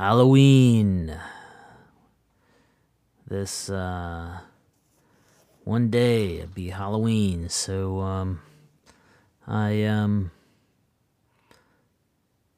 Halloween. 0.00 1.14
This 3.28 3.68
uh 3.68 4.38
one 5.64 5.90
day 5.90 6.38
it'd 6.38 6.54
be 6.54 6.70
Halloween, 6.70 7.50
so 7.50 8.00
um 8.00 8.40
I 9.46 9.84
um 9.84 10.30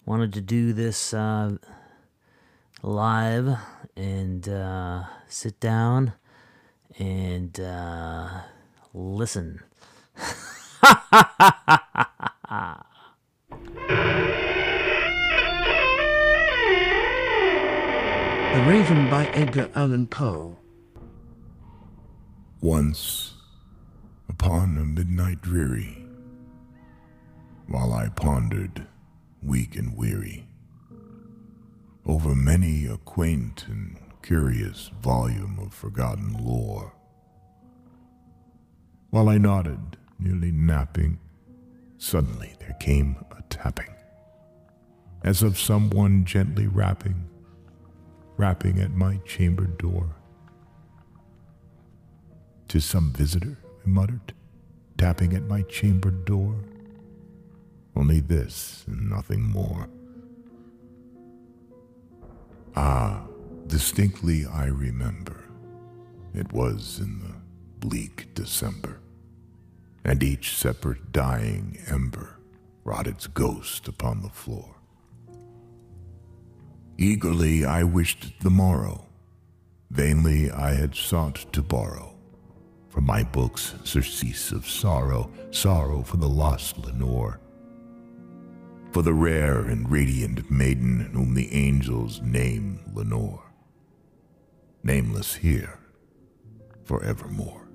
wanted 0.06 0.32
to 0.34 0.40
do 0.40 0.72
this 0.72 1.12
uh 1.12 1.56
live 2.80 3.58
and 3.96 4.48
uh 4.48 5.02
sit 5.26 5.58
down 5.58 6.12
and 6.96 7.58
uh 7.58 8.42
listen. 8.94 9.62
Raven 18.66 19.10
by 19.10 19.26
Edgar 19.34 19.68
Allan 19.74 20.06
Poe. 20.06 20.56
Once, 22.60 23.34
upon 24.28 24.78
a 24.78 24.84
midnight 24.84 25.42
dreary, 25.42 26.06
while 27.66 27.92
I 27.92 28.08
pondered, 28.10 28.86
weak 29.42 29.74
and 29.74 29.96
weary, 29.96 30.46
over 32.06 32.36
many 32.36 32.86
a 32.86 32.98
quaint 32.98 33.66
and 33.66 33.98
curious 34.22 34.92
volume 35.02 35.58
of 35.60 35.74
forgotten 35.74 36.32
lore, 36.34 36.92
while 39.10 39.28
I 39.28 39.38
nodded, 39.38 39.96
nearly 40.20 40.52
napping, 40.52 41.18
suddenly 41.98 42.54
there 42.60 42.76
came 42.78 43.16
a 43.36 43.42
tapping, 43.50 43.92
as 45.24 45.42
of 45.42 45.58
someone 45.58 46.24
gently 46.24 46.68
rapping 46.68 47.28
rapping 48.36 48.80
at 48.80 48.92
my 48.92 49.18
chamber 49.18 49.66
door. 49.66 50.16
"'Tis 52.68 52.84
some 52.84 53.12
visitor, 53.12 53.58
I 53.84 53.88
muttered, 53.88 54.34
tapping 54.96 55.34
at 55.34 55.48
my 55.48 55.62
chamber 55.62 56.10
door. 56.10 56.56
Only 57.94 58.20
this 58.20 58.84
and 58.86 59.10
nothing 59.10 59.42
more. 59.42 59.88
Ah, 62.74 63.26
distinctly 63.66 64.46
I 64.46 64.66
remember. 64.66 65.44
It 66.34 66.52
was 66.52 66.98
in 66.98 67.20
the 67.20 67.34
bleak 67.86 68.34
December, 68.34 69.00
and 70.04 70.22
each 70.22 70.56
separate 70.56 71.12
dying 71.12 71.78
ember 71.86 72.38
wrought 72.84 73.06
its 73.06 73.26
ghost 73.26 73.88
upon 73.88 74.22
the 74.22 74.30
floor. 74.30 74.76
Eagerly 77.02 77.64
I 77.64 77.82
wished 77.82 78.32
the 78.42 78.50
morrow. 78.50 79.06
Vainly 79.90 80.52
I 80.52 80.74
had 80.74 80.94
sought 80.94 81.52
to 81.52 81.60
borrow 81.60 82.14
from 82.90 83.06
my 83.06 83.24
books 83.24 83.74
surcease 83.82 84.52
of 84.52 84.68
sorrow, 84.68 85.28
sorrow 85.50 86.02
for 86.02 86.18
the 86.18 86.28
lost 86.28 86.78
Lenore, 86.78 87.40
for 88.92 89.02
the 89.02 89.14
rare 89.14 89.62
and 89.62 89.90
radiant 89.90 90.48
maiden 90.48 91.10
whom 91.12 91.34
the 91.34 91.52
angels 91.52 92.20
name 92.22 92.78
Lenore, 92.94 93.50
nameless 94.84 95.34
here 95.34 95.80
forevermore. 96.84 97.66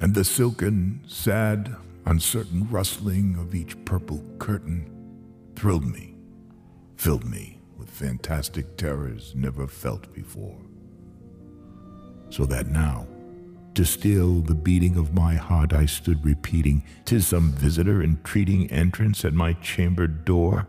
And 0.00 0.14
the 0.14 0.24
silken, 0.24 1.04
sad, 1.06 1.76
uncertain 2.06 2.66
rustling 2.70 3.36
of 3.38 3.54
each 3.54 3.76
purple 3.84 4.24
curtain 4.38 4.90
thrilled 5.54 5.84
me 5.84 6.12
filled 7.02 7.24
me 7.24 7.58
with 7.76 7.90
fantastic 7.90 8.76
terrors 8.76 9.32
never 9.34 9.66
felt 9.66 10.14
before. 10.14 10.60
So 12.30 12.46
that 12.46 12.68
now, 12.68 13.08
to 13.74 13.84
still 13.84 14.40
the 14.40 14.54
beating 14.54 14.96
of 14.96 15.12
my 15.12 15.34
heart, 15.34 15.72
I 15.72 15.86
stood 15.86 16.24
repeating, 16.24 16.84
"'Tis 17.04 17.26
some 17.26 17.50
visitor 17.50 18.04
entreating 18.04 18.70
entrance 18.70 19.24
at 19.24 19.32
my 19.32 19.54
chamber 19.54 20.06
door, 20.06 20.68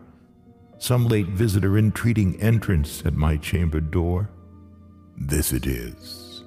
some 0.79 1.07
late 1.07 1.27
visitor 1.27 1.77
entreating 1.77 2.41
entrance 2.41 3.03
at 3.05 3.13
my 3.13 3.37
chamber 3.37 3.79
door. 3.79 4.31
This 5.15 5.53
it 5.53 5.67
is, 5.67 6.43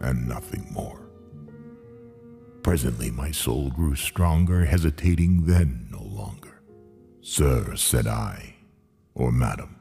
and 0.00 0.26
nothing 0.26 0.66
more. 0.70 1.02
Presently 2.62 3.10
my 3.10 3.30
soul 3.30 3.68
grew 3.68 3.94
stronger, 3.94 4.64
hesitating 4.64 5.44
then 5.44 5.86
no 5.90 6.02
longer. 6.02 6.62
Sir, 7.20 7.76
said 7.76 8.06
I, 8.06 8.54
or 9.18 9.32
madam, 9.32 9.76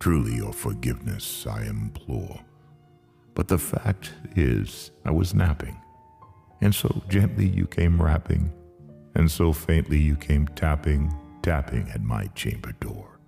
truly 0.00 0.34
your 0.34 0.52
forgiveness 0.52 1.46
I 1.46 1.64
implore. 1.66 2.40
But 3.34 3.46
the 3.46 3.58
fact 3.58 4.14
is, 4.34 4.90
I 5.04 5.12
was 5.12 5.34
napping, 5.34 5.80
and 6.60 6.74
so 6.74 7.02
gently 7.08 7.46
you 7.46 7.66
came 7.66 8.02
rapping, 8.02 8.52
and 9.14 9.30
so 9.30 9.52
faintly 9.52 9.98
you 9.98 10.16
came 10.16 10.48
tapping, 10.48 11.14
tapping 11.42 11.88
at 11.90 12.02
my 12.02 12.26
chamber 12.28 12.72
door. 12.80 13.20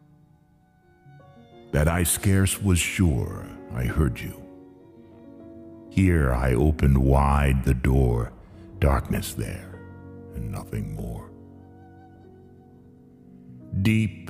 That 1.72 1.87
I 1.87 2.03
scarce 2.03 2.60
was 2.60 2.81
sure 2.81 3.47
I 3.72 3.84
heard 3.84 4.19
you. 4.19 4.43
Here 5.91 6.32
I 6.32 6.54
opened 6.54 6.99
wide 6.99 7.65
the 7.65 7.75
door, 7.75 8.32
darkness 8.78 9.34
there, 9.34 9.78
and 10.34 10.50
nothing 10.50 10.94
more. 10.94 11.31
Deep 13.82 14.29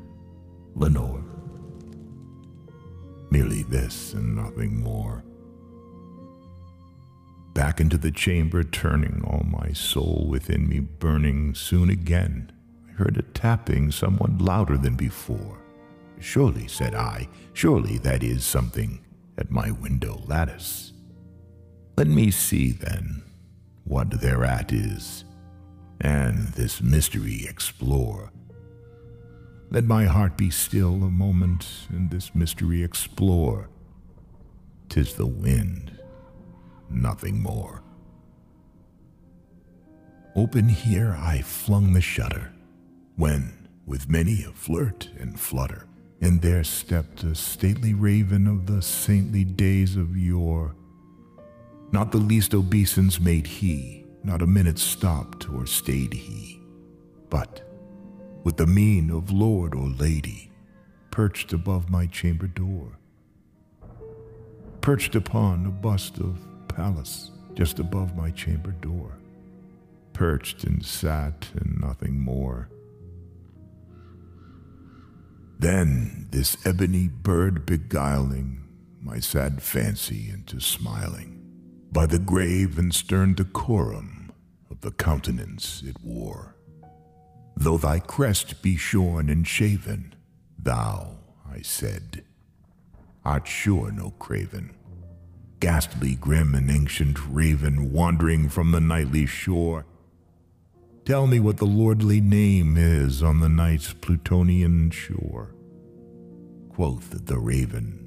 Lenore. 0.75 1.23
Merely 3.29 3.63
this 3.63 4.13
and 4.13 4.35
nothing 4.35 4.81
more. 4.81 5.23
Back 7.53 7.79
into 7.79 7.97
the 7.97 8.11
chamber, 8.11 8.63
turning, 8.63 9.23
all 9.25 9.45
my 9.45 9.73
soul 9.73 10.27
within 10.29 10.67
me 10.67 10.79
burning, 10.79 11.53
soon 11.53 11.89
again 11.89 12.51
I 12.89 12.93
heard 12.93 13.17
a 13.17 13.21
tapping 13.21 13.91
somewhat 13.91 14.41
louder 14.41 14.77
than 14.77 14.95
before. 14.95 15.57
Surely, 16.19 16.67
said 16.67 16.95
I, 16.95 17.27
surely 17.53 17.97
that 17.99 18.23
is 18.23 18.45
something 18.45 19.03
at 19.37 19.51
my 19.51 19.71
window 19.71 20.21
lattice. 20.27 20.93
Let 21.97 22.07
me 22.07 22.31
see, 22.31 22.71
then, 22.71 23.23
what 23.83 24.21
thereat 24.21 24.71
is 24.71 25.25
and 26.01 26.47
this 26.49 26.81
mystery 26.81 27.45
explore. 27.47 28.31
Let 29.73 29.85
my 29.85 30.03
heart 30.03 30.35
be 30.35 30.49
still 30.49 30.95
a 30.95 31.09
moment 31.09 31.87
and 31.87 32.11
this 32.11 32.35
mystery 32.35 32.83
explore. 32.83 33.69
Tis 34.89 35.15
the 35.15 35.25
wind, 35.25 35.97
nothing 36.89 37.41
more. 37.41 37.81
Open 40.35 40.67
here 40.67 41.17
I 41.17 41.41
flung 41.41 41.93
the 41.93 42.01
shutter, 42.01 42.51
when, 43.15 43.69
with 43.85 44.09
many 44.09 44.43
a 44.43 44.51
flirt 44.51 45.09
and 45.17 45.39
flutter, 45.39 45.87
in 46.19 46.39
there 46.39 46.65
stepped 46.65 47.23
a 47.23 47.33
stately 47.33 47.93
raven 47.93 48.47
of 48.47 48.65
the 48.65 48.81
saintly 48.81 49.45
days 49.45 49.95
of 49.95 50.17
yore. 50.17 50.75
Not 51.93 52.11
the 52.11 52.17
least 52.17 52.53
obeisance 52.53 53.21
made 53.21 53.47
he, 53.47 54.05
not 54.21 54.41
a 54.41 54.47
minute 54.47 54.79
stopped 54.79 55.49
or 55.49 55.65
stayed 55.65 56.13
he, 56.13 56.61
but, 57.29 57.70
with 58.43 58.57
the 58.57 58.67
mien 58.67 59.09
of 59.09 59.31
lord 59.31 59.75
or 59.75 59.87
lady, 59.87 60.51
perched 61.11 61.53
above 61.53 61.89
my 61.89 62.05
chamber 62.07 62.47
door, 62.47 62.97
perched 64.81 65.15
upon 65.15 65.65
a 65.65 65.69
bust 65.69 66.17
of 66.17 66.39
Pallas 66.67 67.31
just 67.53 67.79
above 67.79 68.15
my 68.15 68.31
chamber 68.31 68.71
door, 68.71 69.17
perched 70.13 70.63
and 70.63 70.85
sat 70.85 71.49
and 71.55 71.79
nothing 71.79 72.19
more. 72.19 72.69
Then 75.59 76.27
this 76.31 76.57
ebony 76.65 77.07
bird 77.07 77.65
beguiling 77.65 78.67
my 78.99 79.19
sad 79.19 79.61
fancy 79.61 80.29
into 80.31 80.59
smiling 80.59 81.39
by 81.91 82.05
the 82.05 82.19
grave 82.19 82.79
and 82.79 82.93
stern 82.93 83.35
decorum 83.35 84.31
of 84.71 84.81
the 84.81 84.91
countenance 84.91 85.83
it 85.85 85.97
wore. 86.03 86.55
Though 87.61 87.77
thy 87.77 87.99
crest 87.99 88.63
be 88.63 88.75
shorn 88.75 89.29
and 89.29 89.47
shaven, 89.47 90.15
thou, 90.57 91.17
I 91.47 91.61
said. 91.61 92.23
Art 93.23 93.47
sure 93.47 93.91
no 93.91 94.15
craven? 94.17 94.73
Ghastly, 95.59 96.15
grim, 96.15 96.55
and 96.55 96.71
ancient 96.71 97.19
raven 97.29 97.93
wandering 97.93 98.49
from 98.49 98.71
the 98.71 98.81
nightly 98.81 99.27
shore. 99.27 99.85
Tell 101.05 101.27
me 101.27 101.39
what 101.39 101.57
the 101.57 101.67
lordly 101.67 102.19
name 102.19 102.77
is 102.77 103.21
on 103.21 103.41
the 103.41 103.49
night's 103.49 103.93
Plutonian 103.93 104.89
shore. 104.89 105.53
Quoth 106.69 107.27
the 107.27 107.37
raven, 107.37 108.03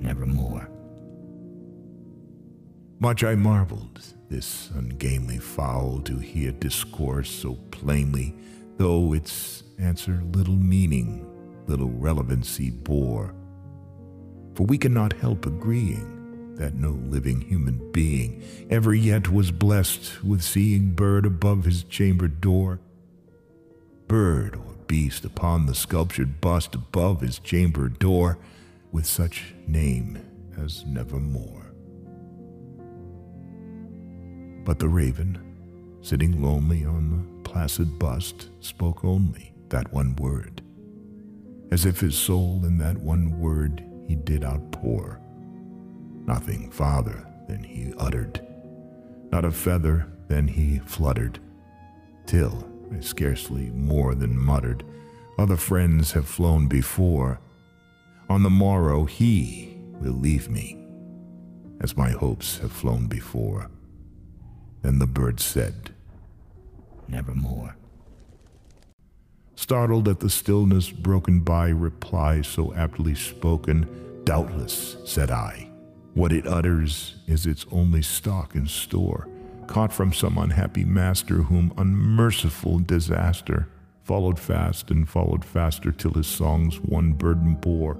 Nevermore. 0.00 0.68
Much 2.98 3.24
I 3.24 3.36
marveled, 3.36 4.02
this 4.30 4.70
ungainly 4.74 5.38
fowl, 5.38 6.00
to 6.02 6.16
hear 6.18 6.52
discourse 6.52 7.28
so 7.28 7.56
plainly, 7.72 8.34
though 8.76 9.12
its 9.12 9.64
answer 9.78 10.22
little 10.32 10.54
meaning, 10.54 11.26
little 11.66 11.90
relevancy 11.90 12.70
bore. 12.70 13.34
For 14.54 14.64
we 14.64 14.78
cannot 14.78 15.12
help 15.14 15.46
agreeing 15.46 16.54
that 16.54 16.74
no 16.74 16.90
living 16.90 17.40
human 17.40 17.90
being 17.90 18.42
ever 18.70 18.94
yet 18.94 19.32
was 19.32 19.50
blessed 19.50 20.22
with 20.22 20.42
seeing 20.42 20.92
bird 20.92 21.26
above 21.26 21.64
his 21.64 21.82
chamber 21.82 22.28
door, 22.28 22.80
bird 24.06 24.54
or 24.54 24.74
beast 24.86 25.24
upon 25.24 25.66
the 25.66 25.74
sculptured 25.74 26.40
bust 26.40 26.74
above 26.74 27.20
his 27.20 27.38
chamber 27.38 27.88
door, 27.88 28.38
with 28.92 29.06
such 29.06 29.54
name 29.66 30.18
as 30.56 30.84
nevermore. 30.84 31.59
But 34.70 34.78
the 34.78 34.88
raven, 34.88 35.36
sitting 36.00 36.40
lonely 36.40 36.84
on 36.84 37.10
the 37.10 37.42
placid 37.42 37.98
bust, 37.98 38.50
spoke 38.60 39.04
only 39.04 39.52
that 39.68 39.92
one 39.92 40.14
word, 40.14 40.62
as 41.72 41.84
if 41.84 41.98
his 41.98 42.16
soul 42.16 42.64
in 42.64 42.78
that 42.78 42.96
one 42.96 43.40
word 43.40 43.84
he 44.06 44.14
did 44.14 44.44
outpour. 44.44 45.20
Nothing 46.24 46.70
farther 46.70 47.26
than 47.48 47.64
he 47.64 47.92
uttered, 47.98 48.46
not 49.32 49.44
a 49.44 49.50
feather 49.50 50.06
than 50.28 50.46
he 50.46 50.78
fluttered, 50.78 51.40
till 52.26 52.64
scarcely 53.00 53.70
more 53.70 54.14
than 54.14 54.38
muttered, 54.38 54.84
Other 55.36 55.56
friends 55.56 56.12
have 56.12 56.28
flown 56.28 56.68
before. 56.68 57.40
On 58.28 58.44
the 58.44 58.50
morrow 58.50 59.04
he 59.04 59.80
will 59.94 60.12
leave 60.12 60.48
me, 60.48 60.78
as 61.80 61.96
my 61.96 62.10
hopes 62.10 62.58
have 62.58 62.70
flown 62.70 63.08
before. 63.08 63.68
Then 64.82 64.98
the 64.98 65.06
bird 65.06 65.40
said, 65.40 65.90
Nevermore. 67.08 67.76
Startled 69.54 70.08
at 70.08 70.20
the 70.20 70.30
stillness 70.30 70.90
broken 70.90 71.40
by 71.40 71.68
reply 71.68 72.40
so 72.40 72.72
aptly 72.74 73.14
spoken, 73.14 74.22
doubtless, 74.24 74.96
said 75.04 75.30
I, 75.30 75.68
what 76.14 76.32
it 76.32 76.46
utters 76.46 77.16
is 77.26 77.46
its 77.46 77.66
only 77.70 78.00
stock 78.00 78.54
and 78.54 78.68
store, 78.68 79.28
caught 79.66 79.92
from 79.92 80.12
some 80.12 80.38
unhappy 80.38 80.84
master 80.84 81.42
whom 81.42 81.74
unmerciful 81.76 82.78
disaster 82.78 83.68
followed 84.02 84.38
fast 84.38 84.90
and 84.90 85.08
followed 85.08 85.44
faster 85.44 85.92
till 85.92 86.14
his 86.14 86.26
songs 86.26 86.80
one 86.80 87.12
burden 87.12 87.54
bore, 87.54 87.98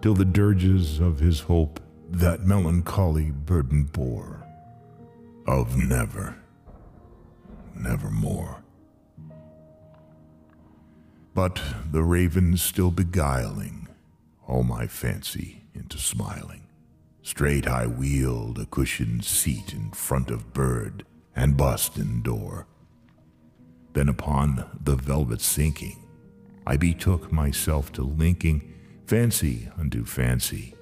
till 0.00 0.14
the 0.14 0.24
dirges 0.24 0.98
of 0.98 1.20
his 1.20 1.40
hope 1.40 1.78
that 2.08 2.46
melancholy 2.46 3.30
burden 3.30 3.84
bore 3.84 4.45
of 5.46 5.76
never, 5.76 6.36
nevermore. 7.74 8.62
But 11.34 11.60
the 11.92 12.02
raven 12.02 12.56
still 12.56 12.90
beguiling 12.90 13.88
all 14.48 14.62
my 14.62 14.86
fancy 14.86 15.64
into 15.74 15.98
smiling. 15.98 16.62
Straight 17.22 17.68
I 17.68 17.86
wheeled 17.86 18.58
a 18.58 18.66
cushioned 18.66 19.24
seat 19.24 19.72
in 19.72 19.90
front 19.90 20.30
of 20.30 20.52
bird 20.52 21.04
and 21.34 21.56
bust 21.56 21.96
and 21.96 22.22
door. 22.22 22.66
Then 23.92 24.08
upon 24.08 24.64
the 24.82 24.96
velvet 24.96 25.40
sinking, 25.40 26.02
I 26.66 26.76
betook 26.76 27.30
myself 27.30 27.92
to 27.92 28.02
linking 28.02 28.72
fancy 29.06 29.68
unto 29.78 30.04
fancy, 30.04 30.74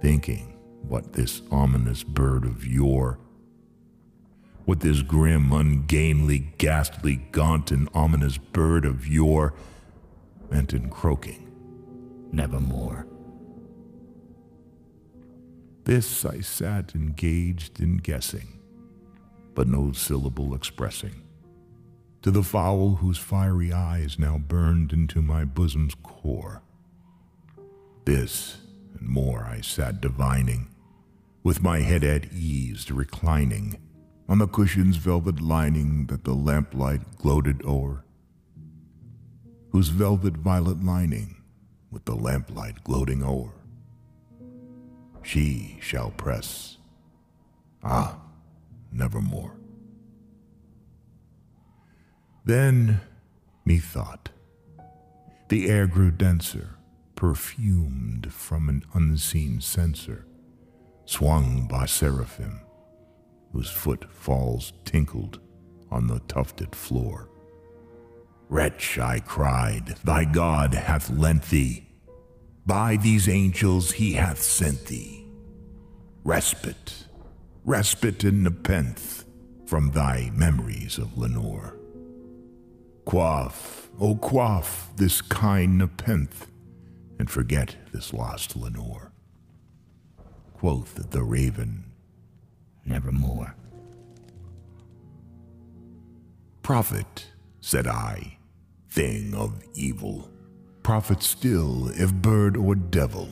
thinking 0.00 0.56
what 0.82 1.12
this 1.12 1.42
ominous 1.50 2.02
bird 2.02 2.44
of 2.44 2.66
yore 2.66 3.18
what 4.64 4.80
this 4.80 5.02
grim, 5.02 5.52
ungainly, 5.52 6.52
ghastly, 6.58 7.16
gaunt, 7.32 7.70
and 7.70 7.88
ominous 7.94 8.38
bird 8.38 8.84
of 8.84 9.06
yore 9.06 9.54
meant 10.50 10.72
in 10.72 10.88
croaking. 10.88 11.48
Nevermore. 12.30 13.06
This 15.84 16.24
I 16.24 16.40
sat 16.40 16.94
engaged 16.94 17.80
in 17.80 17.96
guessing, 17.96 18.60
but 19.54 19.66
no 19.66 19.92
syllable 19.92 20.54
expressing. 20.54 21.22
To 22.22 22.30
the 22.30 22.44
fowl 22.44 22.96
whose 22.96 23.18
fiery 23.18 23.72
eyes 23.72 24.18
now 24.18 24.38
burned 24.38 24.92
into 24.92 25.20
my 25.20 25.44
bosom's 25.44 25.96
core. 26.02 26.62
This 28.04 28.58
and 28.98 29.08
more 29.08 29.44
I 29.44 29.60
sat 29.60 30.00
divining, 30.00 30.68
with 31.42 31.62
my 31.62 31.80
head 31.80 32.04
at 32.04 32.32
ease, 32.32 32.90
reclining 32.92 33.76
on 34.28 34.38
the 34.38 34.46
cushion's 34.46 34.96
velvet 34.96 35.40
lining 35.40 36.06
that 36.06 36.24
the 36.24 36.34
lamplight 36.34 37.18
gloated 37.18 37.62
o'er, 37.64 38.04
whose 39.70 39.88
velvet 39.88 40.36
violet 40.36 40.82
lining 40.82 41.36
with 41.90 42.04
the 42.04 42.14
lamplight 42.14 42.82
gloating 42.84 43.22
o'er, 43.22 43.52
she 45.22 45.78
shall 45.80 46.10
press, 46.10 46.78
ah, 47.82 48.18
nevermore. 48.92 49.56
Then, 52.44 53.00
methought, 53.64 54.30
the 55.48 55.68
air 55.68 55.86
grew 55.86 56.10
denser, 56.10 56.76
perfumed 57.14 58.32
from 58.32 58.68
an 58.68 58.82
unseen 58.94 59.60
censer, 59.60 60.26
swung 61.04 61.68
by 61.68 61.86
seraphim 61.86 62.60
whose 63.52 63.70
footfalls 63.70 64.72
tinkled 64.84 65.40
on 65.90 66.06
the 66.06 66.20
tufted 66.20 66.74
floor. 66.74 67.28
Wretch, 68.48 68.98
I 68.98 69.20
cried, 69.20 69.96
thy 70.04 70.24
God 70.24 70.74
hath 70.74 71.10
lent 71.10 71.44
thee. 71.44 71.88
By 72.66 72.96
these 72.96 73.28
angels 73.28 73.92
he 73.92 74.12
hath 74.12 74.40
sent 74.42 74.86
thee. 74.86 75.26
Respite, 76.24 77.06
respite 77.64 78.24
and 78.24 78.44
nepenthe 78.44 79.24
from 79.66 79.90
thy 79.90 80.30
memories 80.34 80.98
of 80.98 81.16
Lenore. 81.18 81.76
Quaff, 83.04 83.90
oh 83.98 84.14
quaff 84.14 84.90
this 84.96 85.20
kind 85.20 85.78
nepenthe, 85.78 86.46
and 87.18 87.28
forget 87.28 87.76
this 87.92 88.12
lost 88.12 88.54
Lenore. 88.54 89.12
Quoth 90.54 91.10
the 91.10 91.22
raven, 91.22 91.91
Nevermore. 92.84 93.54
Prophet, 96.62 97.26
said 97.60 97.86
I, 97.86 98.38
thing 98.90 99.34
of 99.34 99.62
evil. 99.74 100.30
Prophet 100.82 101.22
still, 101.22 101.88
if 101.90 102.12
bird 102.12 102.56
or 102.56 102.74
devil, 102.74 103.28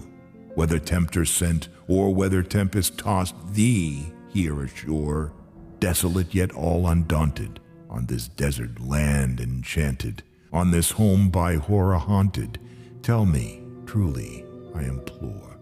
whether 0.55 0.79
tempter 0.79 1.25
sent 1.25 1.69
or 1.89 2.15
whether 2.15 2.43
tempest 2.43 2.99
tossed 2.99 3.35
thee 3.53 4.13
here 4.29 4.63
ashore, 4.63 5.33
desolate 5.79 6.35
yet 6.35 6.53
all 6.53 6.87
undaunted, 6.87 7.61
on 7.89 8.07
this 8.07 8.29
desert 8.29 8.81
land 8.81 9.41
enchanted, 9.41 10.23
on 10.53 10.71
this 10.71 10.93
home 10.93 11.31
by 11.31 11.55
horror 11.57 11.99
haunted, 11.99 12.59
tell 13.03 13.27
me, 13.27 13.63
truly, 13.87 14.45
I 14.75 14.83
implore. 14.83 15.59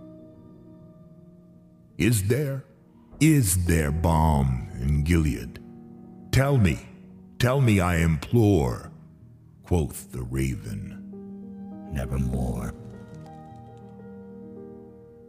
Is 1.96 2.28
there, 2.28 2.64
is 3.20 3.66
there 3.66 3.90
balm 3.90 4.68
in 4.80 5.02
Gilead? 5.02 5.58
Tell 6.30 6.56
me, 6.56 6.78
tell 7.38 7.60
me, 7.60 7.80
I 7.80 7.96
implore, 7.96 8.92
quoth 9.64 10.12
the 10.12 10.22
raven. 10.22 10.94
Nevermore. 11.92 12.74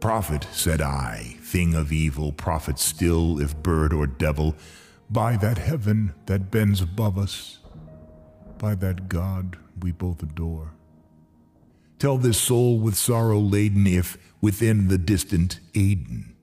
Prophet, 0.00 0.46
said 0.52 0.80
I, 0.80 1.36
thing 1.42 1.74
of 1.74 1.92
evil, 1.92 2.32
prophet 2.32 2.78
still, 2.78 3.40
if 3.40 3.56
bird 3.56 3.92
or 3.92 4.06
devil, 4.06 4.54
by 5.10 5.36
that 5.38 5.58
heaven 5.58 6.14
that 6.26 6.50
bends 6.50 6.80
above 6.80 7.18
us, 7.18 7.58
by 8.58 8.76
that 8.76 9.08
God 9.08 9.58
we 9.80 9.90
both 9.90 10.22
adore. 10.22 10.74
Tell 11.98 12.18
this 12.18 12.38
soul 12.38 12.78
with 12.78 12.94
sorrow 12.94 13.40
laden 13.40 13.86
if 13.86 14.16
within 14.40 14.88
the 14.88 14.96
distant 14.96 15.58
Aidenn 15.74 16.34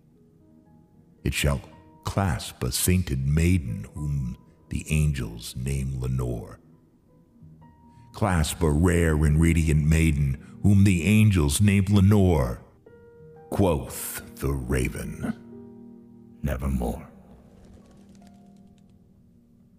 it 1.24 1.34
shall 1.34 1.62
clasp 2.04 2.64
a 2.64 2.72
sainted 2.72 3.28
maiden 3.28 3.86
whom 3.94 4.38
the 4.70 4.86
angels 4.90 5.56
name 5.56 6.00
Lenore. 6.00 6.60
Clasp 8.14 8.62
a 8.64 8.72
rare 8.72 9.16
and 9.26 9.40
radiant 9.40 9.86
maiden 9.86 10.58
whom 10.64 10.84
the 10.84 11.06
angels 11.06 11.62
name 11.62 11.86
Lenore. 11.90 12.62
Quoth 13.50 14.22
the 14.38 14.52
raven. 14.52 15.34
Nevermore. 16.42 17.08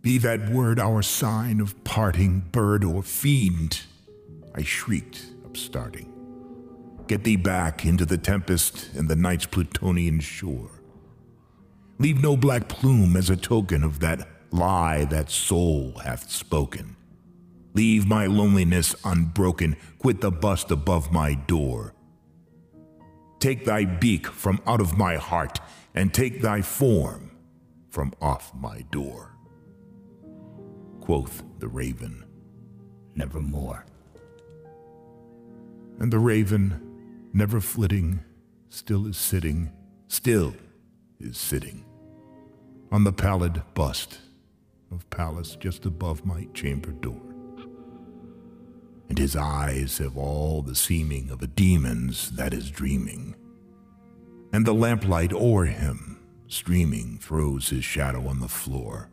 Be 0.01 0.19
that 0.19 0.49
word 0.49 0.79
our 0.79 1.03
sign 1.03 1.61
of 1.61 1.83
parting, 1.85 2.41
bird 2.53 2.85
or 2.85 3.03
fiend. 3.03 3.83
I 4.55 4.63
shrieked, 4.63 5.27
upstarting. 5.45 6.13
Get 7.09 7.25
thee 7.25 7.37
back 7.37 7.85
into 7.85 8.07
the 8.07 8.19
tempest 8.19 8.95
and 8.95 9.09
the 9.09 9.17
night's 9.17 9.47
Plutonian 9.47 10.21
shore. 10.21 10.78
Leave 12.01 12.23
no 12.23 12.37
black 12.37 12.69
plume 12.69 13.17
as 13.17 13.29
a 13.29 13.37
token 13.37 13.83
of 13.83 13.99
that 13.99 14.29
lie 14.53 15.05
that 15.07 15.31
soul 15.31 15.93
hath 16.05 16.31
spoken. 16.31 16.97
Leave 17.75 18.07
my 18.07 18.27
loneliness 18.27 18.95
unbroken, 19.05 19.77
quit 19.99 20.21
the 20.21 20.31
bust 20.31 20.71
above 20.71 21.11
my 21.13 21.35
door. 21.35 21.95
Take 23.41 23.65
thy 23.65 23.85
beak 23.85 24.29
from 24.29 24.61
out 24.65 24.81
of 24.81 24.97
my 24.97 25.17
heart, 25.17 25.61
and 25.95 26.15
take 26.15 26.41
thy 26.41 26.63
form 26.63 27.33
from 27.91 28.13
off 28.21 28.53
my 28.55 28.83
door. 28.93 29.35
Quoth 31.01 31.43
the 31.59 31.69
raven. 31.69 32.25
Nevermore. 33.17 33.87
And 35.99 36.13
the 36.13 36.21
raven, 36.21 36.81
never 37.33 37.61
flitting, 37.61 38.21
still 38.69 39.07
is 39.07 39.17
sitting, 39.17 39.73
still 40.07 40.55
is 41.19 41.37
sitting 41.37 41.85
on 42.91 43.05
the 43.05 43.13
pallid 43.13 43.63
bust 43.75 44.19
of 44.91 45.09
Pallas 45.11 45.57
just 45.57 45.85
above 45.85 46.25
my 46.25 46.47
chamber 46.55 46.91
door. 46.91 47.21
And 49.09 49.19
his 49.19 49.37
eyes 49.37 49.99
have 49.99 50.17
all 50.17 50.63
the 50.63 50.75
seeming 50.75 51.31
of 51.31 51.43
a 51.43 51.47
demon's 51.47 52.31
that 52.33 52.53
is 52.53 52.71
dreaming. 52.71 53.35
And 54.53 54.67
the 54.67 54.75
lamplight 54.75 55.33
o'er 55.33 55.67
him, 55.67 56.19
streaming, 56.47 57.19
throws 57.19 57.69
his 57.69 57.85
shadow 57.85 58.27
on 58.27 58.41
the 58.41 58.49
floor. 58.49 59.11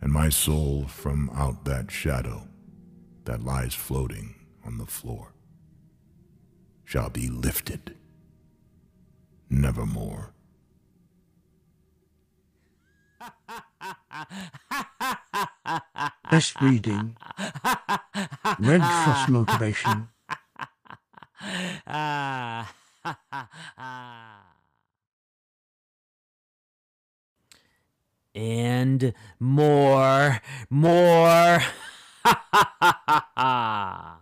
And 0.00 0.12
my 0.12 0.28
soul 0.28 0.86
from 0.88 1.30
out 1.34 1.64
that 1.64 1.90
shadow 1.90 2.48
that 3.24 3.44
lies 3.44 3.74
floating 3.74 4.34
on 4.64 4.78
the 4.78 4.86
floor 4.86 5.32
shall 6.84 7.08
be 7.08 7.28
lifted 7.28 7.96
nevermore. 9.48 10.31
Best 16.30 16.60
reading. 16.60 17.16
Red 18.58 18.80
Cross 18.80 19.28
Motivation. 19.28 20.08
and 28.34 29.14
more, 29.40 30.40
more. 30.70 31.58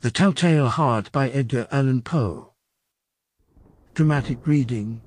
The 0.00 0.12
Telltale 0.12 0.68
Heart 0.68 1.10
by 1.10 1.28
Edgar 1.28 1.66
Allan 1.72 2.02
Poe. 2.02 2.52
Dramatic 3.94 4.46
reading. 4.46 5.00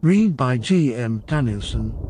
Read 0.00 0.36
by 0.36 0.58
G. 0.58 0.94
M. 0.94 1.24
Danielson. 1.26 2.07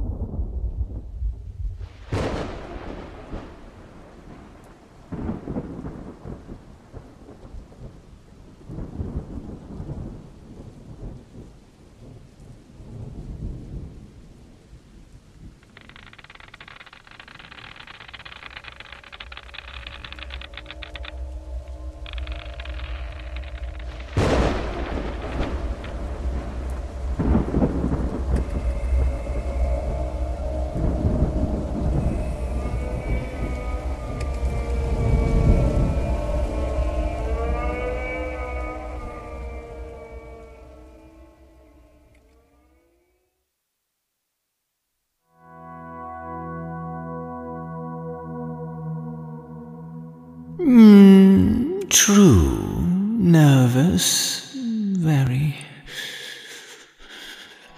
Very. 55.09 55.57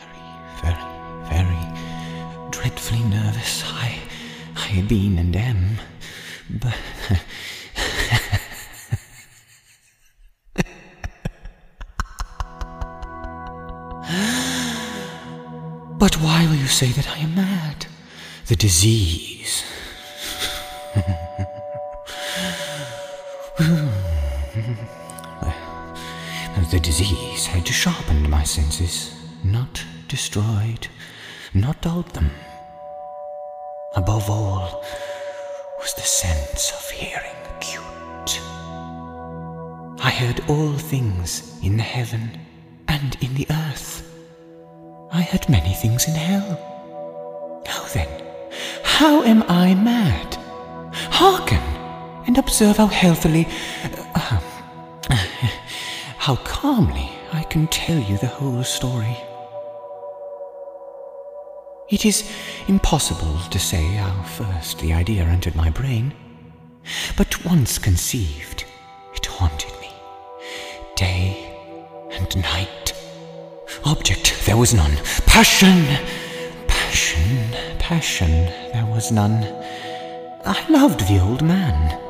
Very, 0.00 0.26
very, 0.60 0.88
very 1.30 1.64
dreadfully 2.50 3.04
nervous. 3.04 3.62
I. 3.66 4.00
I 4.56 4.82
been 4.88 5.16
and 5.16 5.36
am. 5.36 5.78
But. 6.50 6.74
But 16.00 16.14
why 16.22 16.46
will 16.46 16.56
you 16.56 16.66
say 16.66 16.90
that 16.92 17.08
I 17.10 17.18
am 17.18 17.34
mad? 17.36 17.86
The 18.46 18.56
disease. 18.56 19.39
Senses, 28.50 29.14
not 29.44 29.84
destroyed, 30.08 30.88
not 31.54 31.80
dulled 31.82 32.10
them. 32.14 32.30
Above 33.94 34.28
all 34.28 34.84
was 35.78 35.94
the 35.94 36.00
sense 36.00 36.72
of 36.72 36.90
hearing 36.90 37.36
acute. 37.56 38.40
I 40.04 40.10
heard 40.10 40.40
all 40.48 40.72
things 40.72 41.58
in 41.62 41.76
the 41.76 41.84
heaven 41.84 42.40
and 42.88 43.16
in 43.20 43.34
the 43.34 43.46
earth. 43.50 44.02
I 45.12 45.22
heard 45.22 45.48
many 45.48 45.74
things 45.74 46.08
in 46.08 46.14
hell. 46.14 46.50
Now 47.66 47.84
then, 47.94 48.10
how 48.82 49.22
am 49.22 49.44
I 49.44 49.74
mad? 49.76 50.34
Hearken 50.92 51.62
and 52.26 52.36
observe 52.36 52.78
how 52.78 52.88
healthily, 52.88 53.46
how 56.30 56.36
calmly 56.44 57.10
I 57.32 57.42
can 57.42 57.66
tell 57.66 57.98
you 57.98 58.16
the 58.16 58.28
whole 58.28 58.62
story. 58.62 59.16
It 61.88 62.04
is 62.04 62.30
impossible 62.68 63.36
to 63.50 63.58
say 63.58 63.82
how 63.96 64.22
first 64.22 64.78
the 64.78 64.92
idea 64.92 65.24
entered 65.24 65.56
my 65.56 65.70
brain, 65.70 66.14
but 67.16 67.44
once 67.44 67.78
conceived, 67.78 68.64
it 69.12 69.26
haunted 69.26 69.72
me, 69.80 69.90
day 70.94 71.52
and 72.12 72.36
night. 72.36 72.94
Object 73.84 74.46
there 74.46 74.56
was 74.56 74.72
none. 74.72 74.96
Passion, 75.26 75.84
passion, 76.68 77.50
passion 77.80 78.30
there 78.72 78.86
was 78.86 79.10
none. 79.10 79.42
I 80.44 80.64
loved 80.68 81.08
the 81.08 81.18
old 81.18 81.42
man. 81.42 82.09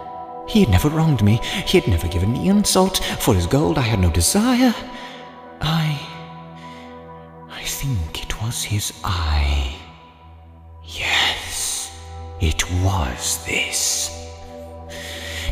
He 0.51 0.61
had 0.61 0.71
never 0.71 0.89
wronged 0.89 1.23
me. 1.23 1.41
He 1.65 1.79
had 1.79 1.89
never 1.89 2.09
given 2.09 2.33
me 2.33 2.49
insult. 2.49 2.99
For 3.21 3.35
his 3.35 3.47
gold 3.47 3.79
I 3.79 3.83
had 3.83 4.01
no 4.01 4.11
desire. 4.11 4.75
I. 5.61 6.01
I 7.49 7.63
think 7.63 8.25
it 8.25 8.43
was 8.43 8.65
his 8.65 8.93
eye. 9.05 9.77
Yes, 10.85 11.97
it 12.41 12.69
was 12.83 13.45
this. 13.47 14.11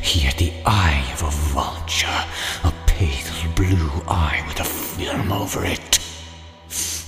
He 0.02 0.21
had 0.21 0.37
the 0.37 0.52
eye 0.67 1.05
of 1.12 1.23
a 1.23 1.31
vulture, 1.55 2.25
a 2.64 2.73
pale 2.87 3.52
blue 3.55 4.02
eye 4.09 4.43
with 4.49 4.59
a 4.59 4.64
film 4.64 5.31
over 5.31 5.64
it. 5.64 6.00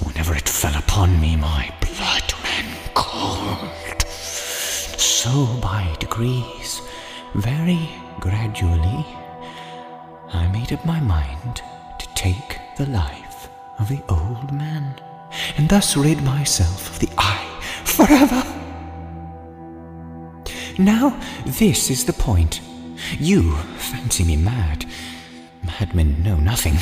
Whenever 0.05 0.37
it 0.37 0.49
fell 0.49 0.77
upon 0.77 1.21
me, 1.21 1.35
my 1.35 1.75
blood 1.81 2.33
ran 2.45 2.67
cold. 2.95 4.03
So 4.07 5.47
by 5.61 5.97
degrees, 5.99 6.60
very 7.35 7.89
gradually, 8.19 9.07
I 10.33 10.49
made 10.53 10.73
up 10.73 10.85
my 10.85 11.01
mind 11.01 11.63
to 11.99 12.09
take 12.15 12.59
the 12.77 12.87
life 12.87 13.49
of 13.79 13.89
the 13.89 14.03
old 14.09 14.53
man, 14.53 14.95
and 15.57 15.69
thus 15.69 15.97
rid 15.97 16.23
myself 16.23 16.91
of 16.91 16.99
the 16.99 17.11
eye 17.19 17.61
forever. 17.85 18.43
Now, 20.79 21.19
this 21.47 21.91
is 21.91 22.05
the 22.05 22.13
point. 22.13 22.61
You 23.19 23.57
fancy 23.77 24.25
me 24.25 24.37
mad. 24.37 24.87
Madmen 25.63 26.23
know 26.23 26.37
nothing. 26.37 26.77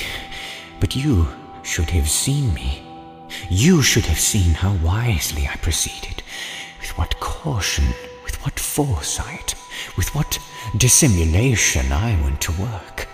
But 0.81 0.95
you 0.95 1.27
should 1.63 1.91
have 1.91 2.09
seen 2.09 2.55
me. 2.55 2.83
You 3.51 3.83
should 3.83 4.07
have 4.07 4.21
seen 4.21 4.55
how 4.55 4.75
wisely 4.77 5.47
I 5.49 5.57
proceeded, 5.57 6.23
with 6.81 6.97
what 6.97 7.19
caution, 7.21 7.87
with 8.25 8.37
what 8.45 8.59
foresight, 8.59 9.55
with 9.99 10.15
what 10.15 10.39
dissimulation 10.77 11.93
I 11.93 12.19
went 12.23 12.41
to 12.43 12.53
work. 12.53 13.09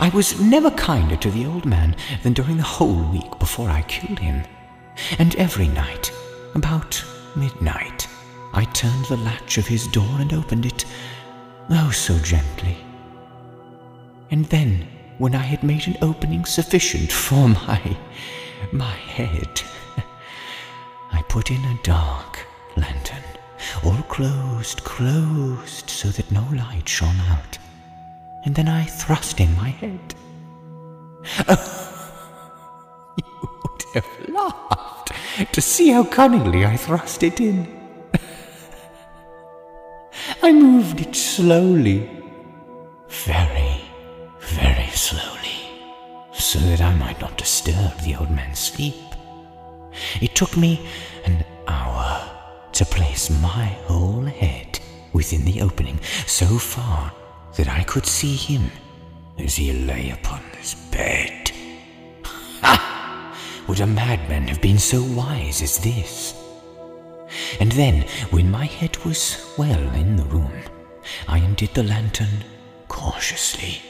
I 0.00 0.08
was 0.08 0.40
never 0.40 0.72
kinder 0.72 1.16
to 1.16 1.30
the 1.30 1.46
old 1.46 1.64
man 1.64 1.94
than 2.24 2.32
during 2.32 2.56
the 2.56 2.64
whole 2.64 3.02
week 3.10 3.38
before 3.38 3.70
I 3.70 3.82
killed 3.82 4.18
him. 4.18 4.42
And 5.20 5.36
every 5.36 5.68
night, 5.68 6.12
about 6.56 7.02
midnight, 7.36 8.08
I 8.52 8.64
turned 8.64 9.04
the 9.04 9.18
latch 9.18 9.56
of 9.56 9.68
his 9.68 9.86
door 9.86 10.16
and 10.18 10.32
opened 10.32 10.66
it, 10.66 10.84
oh, 11.70 11.92
so 11.92 12.18
gently. 12.18 12.76
And 14.32 14.44
then, 14.46 14.88
when 15.18 15.36
I 15.36 15.42
had 15.42 15.62
made 15.62 15.86
an 15.86 15.96
opening 16.02 16.44
sufficient 16.44 17.12
for 17.12 17.48
my. 17.48 17.96
my 18.72 18.96
head, 19.16 19.62
I 21.12 21.22
put 21.28 21.52
in 21.52 21.64
a 21.64 21.78
dark 21.84 22.44
lantern, 22.76 23.22
all 23.84 24.02
closed, 24.08 24.84
closed, 24.84 25.90
so 25.90 26.08
that 26.08 26.30
no 26.30 26.44
light 26.52 26.88
shone 26.88 27.20
out. 27.28 27.58
And 28.44 28.54
then 28.54 28.68
I 28.68 28.84
thrust 28.84 29.40
in 29.40 29.54
my 29.56 29.70
head. 29.70 30.14
you 33.18 33.24
would 33.42 33.82
have 33.94 34.06
laughed 34.28 35.12
to 35.52 35.60
see 35.60 35.90
how 35.90 36.04
cunningly 36.04 36.64
I 36.64 36.76
thrust 36.76 37.22
it 37.22 37.40
in. 37.40 37.66
I 40.42 40.52
moved 40.52 41.00
it 41.00 41.14
slowly, 41.14 42.08
very, 43.08 43.82
very 44.40 44.88
slowly, 44.90 45.70
so 46.32 46.58
that 46.60 46.80
I 46.80 46.94
might 46.94 47.20
not 47.20 47.36
disturb 47.36 47.96
the 47.98 48.16
old 48.16 48.30
man's 48.30 48.58
sleep. 48.58 48.94
It 50.20 50.34
took 50.34 50.56
me 50.56 50.86
to 52.78 52.84
place 52.84 53.28
my 53.42 53.64
whole 53.88 54.22
head 54.22 54.78
within 55.12 55.44
the 55.44 55.60
opening 55.60 55.98
so 56.28 56.46
far 56.46 57.12
that 57.56 57.66
I 57.66 57.82
could 57.82 58.06
see 58.06 58.36
him 58.36 58.70
as 59.36 59.56
he 59.56 59.72
lay 59.72 60.10
upon 60.10 60.42
his 60.56 60.76
bed. 60.92 61.50
Ha! 62.62 63.36
Would 63.66 63.80
a 63.80 63.86
madman 63.88 64.46
have 64.46 64.60
been 64.60 64.78
so 64.78 65.02
wise 65.02 65.60
as 65.60 65.78
this? 65.78 66.40
And 67.58 67.72
then, 67.72 68.06
when 68.30 68.48
my 68.48 68.66
head 68.66 68.96
was 69.04 69.52
well 69.58 69.92
in 69.96 70.14
the 70.14 70.26
room, 70.26 70.62
I 71.26 71.38
undid 71.38 71.74
the 71.74 71.82
lantern 71.82 72.44
cautiously. 72.86 73.82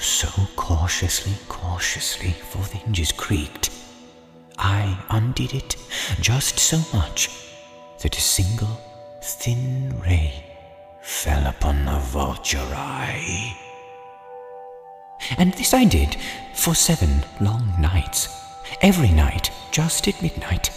So 0.00 0.28
cautiously, 0.56 1.34
cautiously, 1.46 2.32
for 2.32 2.64
the 2.64 2.78
hinges 2.78 3.12
creaked. 3.12 3.70
I 4.58 5.04
undid 5.08 5.54
it 5.54 5.76
just 6.20 6.58
so 6.58 6.82
much 6.92 7.46
that 8.00 8.16
a 8.16 8.20
single 8.20 8.80
thin 9.20 9.94
ray 10.00 10.32
fell 11.02 11.46
upon 11.46 11.84
the 11.84 11.98
vulture 11.98 12.58
eye. 12.74 13.56
And 15.36 15.52
this 15.54 15.74
I 15.74 15.84
did 15.84 16.16
for 16.54 16.74
seven 16.74 17.22
long 17.40 17.74
nights, 17.80 18.28
every 18.80 19.10
night 19.10 19.50
just 19.70 20.08
at 20.08 20.22
midnight. 20.22 20.70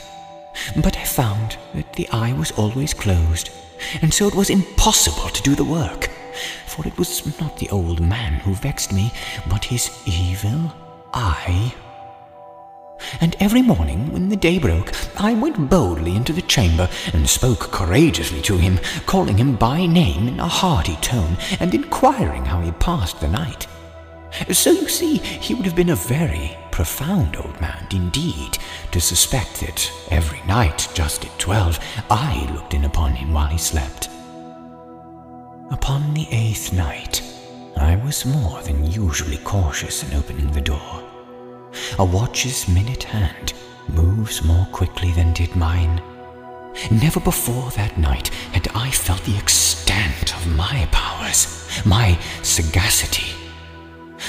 But 0.75 0.97
I 0.97 1.03
found 1.03 1.57
that 1.73 1.93
the 1.93 2.09
eye 2.11 2.33
was 2.33 2.51
always 2.51 2.93
closed, 2.93 3.49
and 4.01 4.13
so 4.13 4.27
it 4.27 4.35
was 4.35 4.49
impossible 4.49 5.29
to 5.29 5.43
do 5.43 5.55
the 5.55 5.63
work, 5.63 6.09
for 6.67 6.85
it 6.85 6.97
was 6.97 7.39
not 7.39 7.57
the 7.57 7.69
old 7.69 7.99
man 8.01 8.33
who 8.33 8.53
vexed 8.53 8.93
me, 8.93 9.11
but 9.47 9.65
his 9.65 9.89
evil 10.05 10.73
eye. 11.13 11.73
And 13.21 13.35
every 13.39 13.61
morning, 13.61 14.11
when 14.11 14.29
the 14.29 14.35
day 14.35 14.59
broke, 14.59 14.91
I 15.19 15.33
went 15.33 15.69
boldly 15.69 16.15
into 16.15 16.33
the 16.33 16.41
chamber 16.41 16.89
and 17.13 17.29
spoke 17.29 17.71
courageously 17.71 18.41
to 18.43 18.57
him, 18.57 18.79
calling 19.05 19.37
him 19.37 19.55
by 19.55 19.85
name 19.85 20.27
in 20.27 20.39
a 20.39 20.47
hearty 20.47 20.95
tone, 20.97 21.37
and 21.59 21.73
inquiring 21.73 22.45
how 22.45 22.61
he 22.61 22.71
passed 22.73 23.19
the 23.19 23.27
night. 23.27 23.67
So 24.51 24.71
you 24.71 24.89
see, 24.89 25.17
he 25.17 25.53
would 25.53 25.65
have 25.65 25.75
been 25.75 25.91
a 25.91 25.95
very 25.95 26.57
profound 26.71 27.35
old 27.35 27.61
man 27.61 27.85
indeed 27.91 28.57
to 28.91 28.99
suspect 28.99 29.59
that 29.59 29.91
every 30.09 30.41
night, 30.47 30.87
just 30.95 31.23
at 31.23 31.39
twelve, 31.39 31.79
I 32.09 32.51
looked 32.51 32.73
in 32.73 32.85
upon 32.85 33.13
him 33.13 33.31
while 33.31 33.47
he 33.47 33.59
slept. 33.59 34.09
Upon 35.69 36.13
the 36.13 36.27
eighth 36.31 36.73
night, 36.73 37.21
I 37.77 37.95
was 37.97 38.25
more 38.25 38.61
than 38.63 38.91
usually 38.91 39.37
cautious 39.37 40.03
in 40.03 40.17
opening 40.17 40.51
the 40.51 40.61
door. 40.61 41.03
A 41.99 42.05
watch's 42.05 42.67
minute 42.67 43.03
hand 43.03 43.53
moves 43.87 44.43
more 44.43 44.65
quickly 44.67 45.11
than 45.11 45.33
did 45.33 45.55
mine. 45.55 46.01
Never 46.91 47.19
before 47.19 47.69
that 47.71 47.97
night 47.97 48.29
had 48.51 48.67
I 48.75 48.91
felt 48.91 49.23
the 49.23 49.37
extent 49.37 50.35
of 50.35 50.55
my 50.55 50.87
powers, 50.91 51.69
my 51.85 52.17
sagacity. 52.41 53.35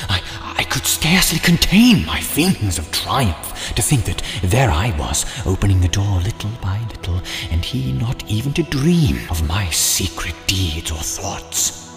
I, 0.09 0.23
I 0.59 0.65
could 0.65 0.87
scarcely 0.87 1.39
contain 1.39 2.05
my 2.07 2.21
feelings 2.21 2.79
of 2.79 2.91
triumph 2.91 3.73
to 3.75 3.83
think 3.83 4.05
that 4.05 4.23
there 4.43 4.71
I 4.71 4.97
was, 4.99 5.25
opening 5.47 5.81
the 5.81 5.89
door 5.89 6.21
little 6.21 6.51
by 6.63 6.81
little, 6.89 7.21
and 7.51 7.65
he 7.65 7.93
not 7.93 8.29
even 8.29 8.53
to 8.55 8.63
dream 8.65 9.19
of 9.31 9.47
my 9.47 9.69
secret 9.71 10.35
deeds 10.47 10.91
or 10.91 10.99
thoughts. 10.99 11.91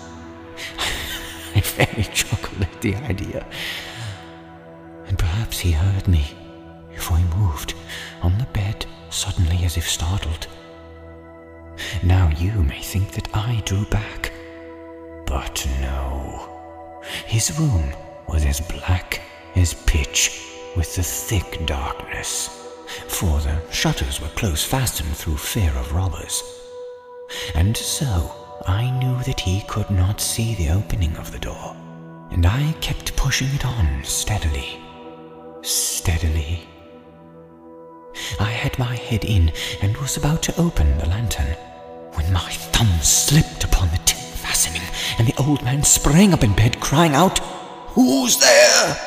I 1.56 1.62
fairly 1.62 2.04
chuckled 2.14 2.62
at 2.62 2.82
the 2.82 2.96
idea 2.96 3.46
and 5.08 5.18
perhaps 5.18 5.60
he 5.60 5.72
heard 5.72 6.08
me, 6.08 6.26
for 6.98 7.18
he 7.18 7.24
moved 7.36 7.74
on 8.22 8.38
the 8.38 8.46
bed 8.46 8.86
suddenly 9.10 9.64
as 9.64 9.78
if 9.78 9.90
startled. 9.90 10.48
Now 12.04 12.30
you 12.38 12.64
may 12.64 12.82
think 12.82 13.12
that 13.12 13.36
I 13.36 13.62
drew 13.66 13.86
back, 13.86 14.32
but 15.26 15.66
no. 15.82 17.00
His 17.26 17.58
room 17.60 17.94
was 18.28 18.46
as 18.46 18.60
black 18.62 19.22
as 19.56 19.74
pitch 19.74 20.44
with 20.76 20.96
the 20.96 21.04
thick 21.04 21.66
darkness, 21.66 22.50
for 23.08 23.40
the 23.40 23.62
shutters 23.72 24.20
were 24.22 24.28
close 24.30 24.64
fastened 24.64 25.16
through 25.16 25.38
fear 25.38 25.72
of 25.72 25.94
robbers. 25.94 26.44
And 27.56 27.76
so 27.76 28.60
I 28.66 28.90
knew 29.00 29.24
that 29.24 29.40
he 29.40 29.62
could 29.68 29.90
not 29.90 30.20
see 30.20 30.56
the 30.56 30.70
opening 30.70 31.16
of 31.18 31.32
the 31.32 31.40
door, 31.40 31.76
and 32.32 32.46
I 32.46 32.74
kept 32.82 33.16
pushing 33.16 33.50
it 33.50 33.66
on 33.66 34.04
steadily 34.04 34.82
steadily. 35.68 36.68
I 38.40 38.50
had 38.50 38.80
my 38.80 38.96
head 38.96 39.26
in 39.26 39.52
and 39.82 39.96
was 39.98 40.18
about 40.18 40.42
to 40.44 40.60
open 40.60 40.98
the 40.98 41.08
lantern 41.08 41.56
when 42.14 42.32
my 42.32 42.50
thumb 42.50 43.00
slipped 43.02 43.64
upon 43.64 43.90
the 43.90 43.98
tin 44.06 44.18
fastening 44.18 44.82
and 45.20 45.28
the 45.28 45.38
old 45.38 45.64
man 45.64 45.84
sprang 45.84 46.34
up 46.34 46.44
in 46.44 46.54
bed 46.54 46.80
crying 46.80 47.14
out, 47.14 47.40
Who's 47.90 48.38
there? 48.38 48.98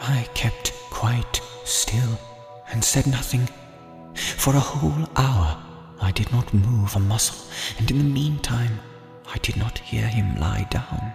I 0.00 0.26
kept 0.34 0.72
quite 0.90 1.40
still 1.64 2.18
and 2.70 2.82
said 2.82 3.06
nothing. 3.06 3.48
For 4.14 4.54
a 4.56 4.60
whole 4.60 5.08
hour 5.16 5.62
I 6.00 6.10
did 6.12 6.32
not 6.32 6.54
move 6.54 6.96
a 6.96 7.00
muscle, 7.00 7.38
and 7.78 7.90
in 7.90 7.98
the 7.98 8.04
meantime 8.04 8.80
I 9.32 9.38
did 9.38 9.56
not 9.56 9.78
hear 9.78 10.06
him 10.06 10.36
lie 10.36 10.66
down. 10.70 11.12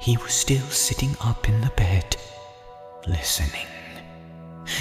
He 0.00 0.16
was 0.16 0.32
still 0.32 0.66
sitting 0.68 1.16
up 1.20 1.48
in 1.48 1.60
the 1.60 1.70
bed, 1.70 2.16
listening. 3.08 3.66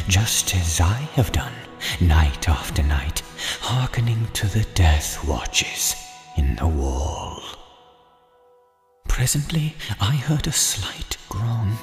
Just 0.07 0.55
as 0.55 0.79
I 0.79 1.09
have 1.15 1.31
done, 1.31 1.53
night 1.99 2.47
after 2.47 2.83
night, 2.83 3.23
hearkening 3.61 4.27
to 4.33 4.47
the 4.47 4.65
death 4.75 5.27
watches 5.27 5.95
in 6.37 6.55
the 6.55 6.67
wall. 6.67 7.41
Presently 9.07 9.75
I 9.99 10.15
heard 10.15 10.45
a 10.45 10.51
slight 10.51 11.17
groan, 11.29 11.73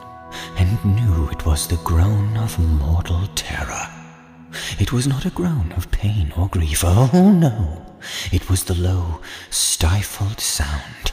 and 0.57 0.85
knew 0.85 1.29
it 1.31 1.45
was 1.45 1.67
the 1.67 1.83
groan 1.83 2.37
of 2.37 2.57
mortal 2.59 3.27
terror. 3.35 3.89
It 4.79 4.93
was 4.93 5.09
not 5.09 5.27
a 5.27 5.31
groan 5.31 5.73
of 5.73 5.91
pain 5.91 6.33
or 6.37 6.49
grief, 6.49 6.85
oh 6.85 7.11
no, 7.13 7.85
it 8.31 8.49
was 8.49 8.63
the 8.63 8.75
low, 8.75 9.21
stifled 9.51 10.41
sound 10.41 11.11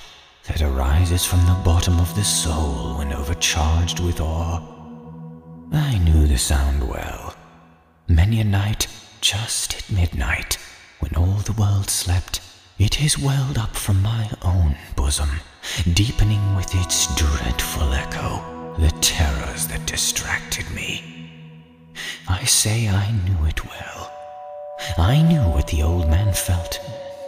that 0.51 0.61
arises 0.63 1.25
from 1.25 1.39
the 1.45 1.61
bottom 1.63 1.97
of 1.97 2.13
the 2.13 2.23
soul 2.23 2.97
when 2.97 3.13
overcharged 3.13 4.01
with 4.01 4.19
awe. 4.19 4.61
I 5.71 5.97
knew 5.99 6.27
the 6.27 6.37
sound 6.37 6.89
well. 6.89 7.33
Many 8.09 8.41
a 8.41 8.43
night, 8.43 8.87
just 9.21 9.73
at 9.77 9.89
midnight, 9.89 10.57
when 10.99 11.15
all 11.15 11.39
the 11.39 11.53
world 11.53 11.89
slept, 11.89 12.41
it 12.77 12.95
has 12.95 13.17
welled 13.17 13.57
up 13.57 13.77
from 13.77 14.01
my 14.01 14.29
own 14.41 14.75
bosom, 14.97 15.29
deepening 15.93 16.55
with 16.57 16.75
its 16.75 17.15
dreadful 17.15 17.93
echo 17.93 18.75
the 18.77 18.91
terrors 18.99 19.67
that 19.67 19.85
distracted 19.85 20.69
me. 20.71 21.31
I 22.27 22.43
say 22.43 22.89
I 22.89 23.11
knew 23.23 23.45
it 23.45 23.63
well. 23.63 24.11
I 24.97 25.21
knew 25.21 25.43
what 25.53 25.67
the 25.67 25.83
old 25.83 26.09
man 26.09 26.33
felt, 26.33 26.77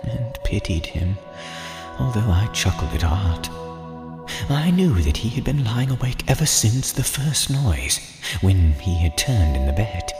and 0.03 0.38
pitied 0.43 0.88
him, 0.88 1.17
although 1.99 2.29
I 2.29 2.47
chuckled 2.53 2.93
at 2.93 3.03
heart. 3.03 3.49
I 4.49 4.71
knew 4.71 4.93
that 5.01 5.17
he 5.17 5.29
had 5.29 5.43
been 5.43 5.63
lying 5.63 5.91
awake 5.91 6.23
ever 6.27 6.45
since 6.45 6.91
the 6.91 7.03
first 7.03 7.49
noise, 7.49 7.99
when 8.41 8.73
he 8.73 8.97
had 8.99 9.17
turned 9.17 9.56
in 9.56 9.65
the 9.65 9.73
bed. 9.73 10.12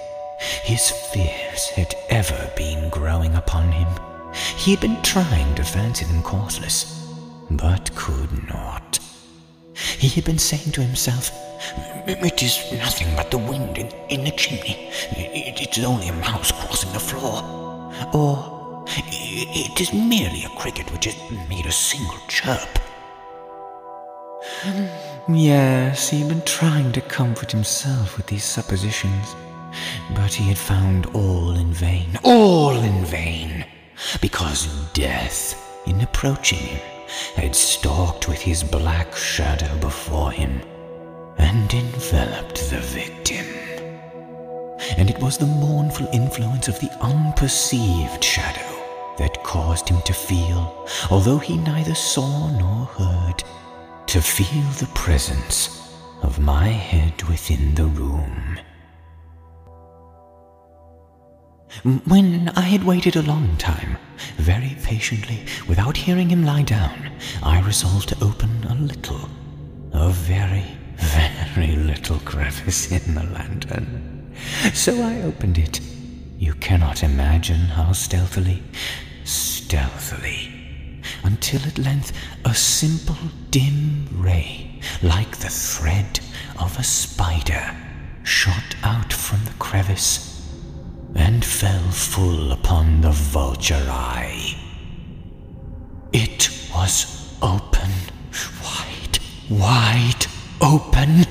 His 0.64 0.90
fears 0.90 1.68
had 1.70 1.96
ever 2.10 2.52
been 2.56 2.90
growing 2.90 3.36
upon 3.36 3.72
him. 3.72 3.88
He 4.58 4.72
had 4.72 4.82
been 4.82 5.02
trying 5.02 5.56
to 5.56 5.64
fancy 5.64 6.06
them 6.06 6.22
causeless, 6.24 7.08
but 7.50 7.94
could 7.96 8.48
not. 8.50 9.00
He 9.76 10.10
had 10.10 10.26
been 10.26 10.40
saying 10.40 10.72
to 10.74 10.82
himself, 10.82 11.32
It 12.08 12.44
is 12.44 12.60
nothing 12.74 13.16
but 13.16 13.32
the 13.32 13.38
wind 13.38 13.78
in, 13.78 13.88
in 14.10 14.24
the 14.24 14.32
chimney. 14.32 14.90
It, 15.12 15.62
it's 15.62 15.80
only 15.80 16.10
a 16.10 16.14
mouse 16.14 16.52
crossing 16.52 16.94
the 16.94 17.00
floor. 17.00 17.42
Or, 18.14 18.63
it 18.88 19.82
is 19.82 19.94
merely 19.94 20.44
a 20.44 20.50
cricket 20.50 20.92
which 20.92 21.06
has 21.06 21.50
made 21.50 21.66
a 21.66 21.72
single 21.72 22.18
chirp. 22.28 22.80
Hmm, 24.62 25.34
yes, 25.34 26.10
he 26.10 26.20
had 26.20 26.30
been 26.30 26.42
trying 26.44 26.92
to 26.94 27.02
comfort 27.02 27.52
himself 27.52 28.18
with 28.18 28.28
these 28.28 28.44
suppositions, 28.44 29.36
but 30.16 30.34
he 30.34 30.46
had 30.46 30.58
found 30.58 31.06
all 31.08 31.52
in 31.52 31.74
vain. 31.74 32.20
All 32.24 32.76
in 32.76 33.06
vain! 33.06 33.66
Because 34.22 34.68
death, 34.94 35.56
in 35.88 36.02
approaching 36.02 36.60
him, 36.60 36.82
had 37.36 37.56
stalked 37.56 38.28
with 38.28 38.42
his 38.42 38.64
black 38.64 39.16
shadow 39.16 39.78
before 39.80 40.32
him 40.32 40.62
and 41.38 41.74
enveloped 41.74 42.70
the 42.70 42.80
victim. 42.80 43.46
And 44.98 45.10
it 45.10 45.20
was 45.20 45.38
the 45.38 45.46
mournful 45.46 46.08
influence 46.12 46.68
of 46.68 46.80
the 46.80 46.92
unperceived 47.02 48.24
shadow 48.24 48.73
that 49.18 49.44
caused 49.44 49.90
him 49.90 50.02
to 50.04 50.14
feel, 50.14 50.88
although 51.12 51.38
he 51.38 51.58
neither 51.58 51.96
saw 51.96 52.50
nor 52.58 52.86
heard, 52.86 53.44
to 54.08 54.22
feel 54.22 54.64
the 54.80 54.90
presence 54.94 55.92
of 56.22 56.40
my 56.40 56.68
head 56.68 57.22
within 57.24 57.76
the 57.76 57.86
room. 57.86 58.60
When 62.06 62.50
I 62.50 62.62
had 62.62 62.84
waited 62.84 63.16
a 63.16 63.24
long 63.24 63.58
time, 63.58 63.98
very 64.38 64.78
patiently, 64.84 65.46
without 65.68 65.98
hearing 65.98 66.30
him 66.30 66.46
lie 66.46 66.62
down, 66.62 67.12
I 67.42 67.62
resolved 67.62 68.10
to 68.10 68.24
open 68.24 68.64
a 68.70 68.76
little, 68.76 69.28
a 69.92 70.10
very, 70.10 70.66
very 70.98 71.76
little 71.76 72.20
crevice 72.20 72.92
in 72.92 73.16
the 73.16 73.24
lantern. 73.24 74.36
So 74.74 75.02
I 75.02 75.24
opened 75.24 75.58
it. 75.58 75.80
You 76.38 76.54
cannot 76.56 77.04
imagine 77.04 77.60
how 77.60 77.92
stealthily, 77.94 78.62
stealthily, 79.24 81.02
until 81.24 81.62
at 81.64 81.78
length 81.78 82.12
a 82.46 82.54
simple 82.54 83.18
dim 83.50 84.08
ray, 84.12 84.80
like 85.02 85.38
the 85.38 85.50
thread 85.50 86.20
of 86.60 86.78
a 86.80 86.84
spider, 86.84 87.76
shot 88.24 88.76
out 88.84 89.12
from 89.12 89.44
the 89.46 89.54
crevice 89.60 90.30
and 91.16 91.44
fell 91.44 91.92
full 91.92 92.52
upon 92.52 93.02
the 93.02 93.12
vulture 93.12 93.86
eye. 93.90 94.56
It 96.12 96.50
was 96.74 97.38
open, 97.42 97.92
wide, 98.64 99.20
wide 99.50 100.26
open. 100.62 101.26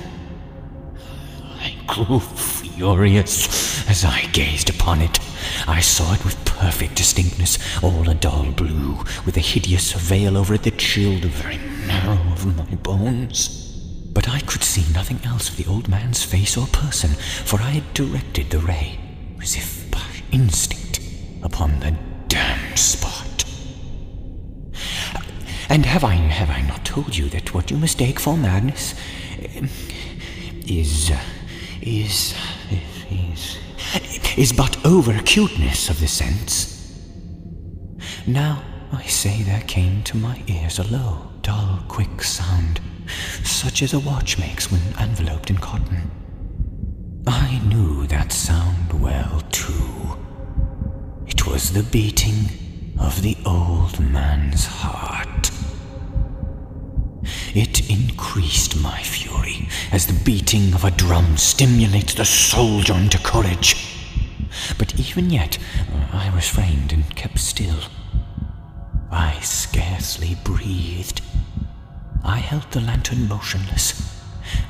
I 1.59 1.75
grew 1.87 2.19
furious 2.19 3.72
as 3.87 4.05
I 4.05 4.25
gazed 4.31 4.69
upon 4.69 5.01
it. 5.01 5.19
I 5.67 5.81
saw 5.81 6.13
it 6.13 6.23
with 6.25 6.45
perfect 6.45 6.95
distinctness, 6.95 7.57
all 7.83 8.09
a 8.09 8.15
dull 8.15 8.51
blue, 8.51 8.99
with 9.25 9.37
a 9.37 9.41
hideous 9.41 9.91
veil 9.93 10.37
over 10.37 10.53
it 10.53 10.63
that 10.63 10.77
chilled 10.77 11.23
the 11.23 11.27
very 11.27 11.57
marrow 11.87 12.19
of 12.31 12.45
my 12.57 12.75
bones. 12.75 13.59
But 14.13 14.29
I 14.29 14.39
could 14.41 14.63
see 14.63 14.85
nothing 14.93 15.19
else 15.25 15.49
of 15.49 15.57
the 15.57 15.69
old 15.69 15.89
man's 15.89 16.23
face 16.23 16.55
or 16.57 16.67
person, 16.67 17.11
for 17.11 17.59
I 17.59 17.71
had 17.71 17.93
directed 17.93 18.49
the 18.49 18.59
ray, 18.59 18.99
as 19.41 19.55
if 19.55 19.89
by 19.91 20.05
instinct, 20.31 20.99
upon 21.41 21.79
the 21.79 21.95
damned 22.27 22.77
spot. 22.77 23.45
And 25.69 25.85
have 25.85 26.03
I 26.03 26.13
have 26.13 26.49
I 26.49 26.61
not 26.61 26.85
told 26.85 27.15
you 27.17 27.29
that 27.29 27.53
what 27.53 27.71
you 27.71 27.77
mistake 27.77 28.19
for 28.19 28.37
madness 28.37 28.93
eh, 29.39 29.67
is 30.67 31.09
uh, 31.09 31.19
is 31.81 32.35
is 33.09 33.57
is 34.37 34.51
but 34.51 34.83
over 34.85 35.11
acuteness 35.11 35.89
of 35.89 35.99
the 35.99 36.07
sense? 36.07 36.97
Now 38.25 38.63
I 38.91 39.03
say 39.03 39.43
there 39.43 39.63
came 39.67 40.03
to 40.03 40.17
my 40.17 40.41
ears 40.47 40.79
a 40.79 40.83
low, 40.91 41.29
dull, 41.41 41.83
quick 41.87 42.21
sound, 42.23 42.79
such 43.43 43.81
as 43.81 43.93
a 43.93 43.99
watch 43.99 44.37
makes 44.39 44.71
when 44.71 44.81
enveloped 44.99 45.49
in 45.49 45.57
cotton. 45.57 46.11
I 47.27 47.59
knew 47.67 48.07
that 48.07 48.31
sound 48.31 49.01
well, 49.01 49.41
too. 49.51 50.17
It 51.27 51.47
was 51.47 51.71
the 51.73 51.83
beating 51.83 52.95
of 52.99 53.21
the 53.21 53.37
old 53.45 53.99
man's 53.99 54.65
heart. 54.65 55.51
It 57.53 57.87
increased 57.87 58.75
my 58.81 59.03
fury 59.03 59.69
as 59.91 60.07
the 60.07 60.23
beating 60.23 60.73
of 60.73 60.83
a 60.83 60.89
drum 60.89 61.37
stimulates 61.37 62.15
the 62.15 62.25
soldier 62.25 62.95
into 62.95 63.19
courage. 63.19 63.75
But 64.79 64.99
even 64.99 65.29
yet, 65.29 65.59
I 66.11 66.31
refrained 66.33 66.91
and 66.93 67.15
kept 67.15 67.37
still. 67.37 67.77
I 69.11 69.39
scarcely 69.41 70.35
breathed. 70.43 71.21
I 72.23 72.37
held 72.37 72.71
the 72.71 72.81
lantern 72.81 73.27
motionless. 73.27 74.19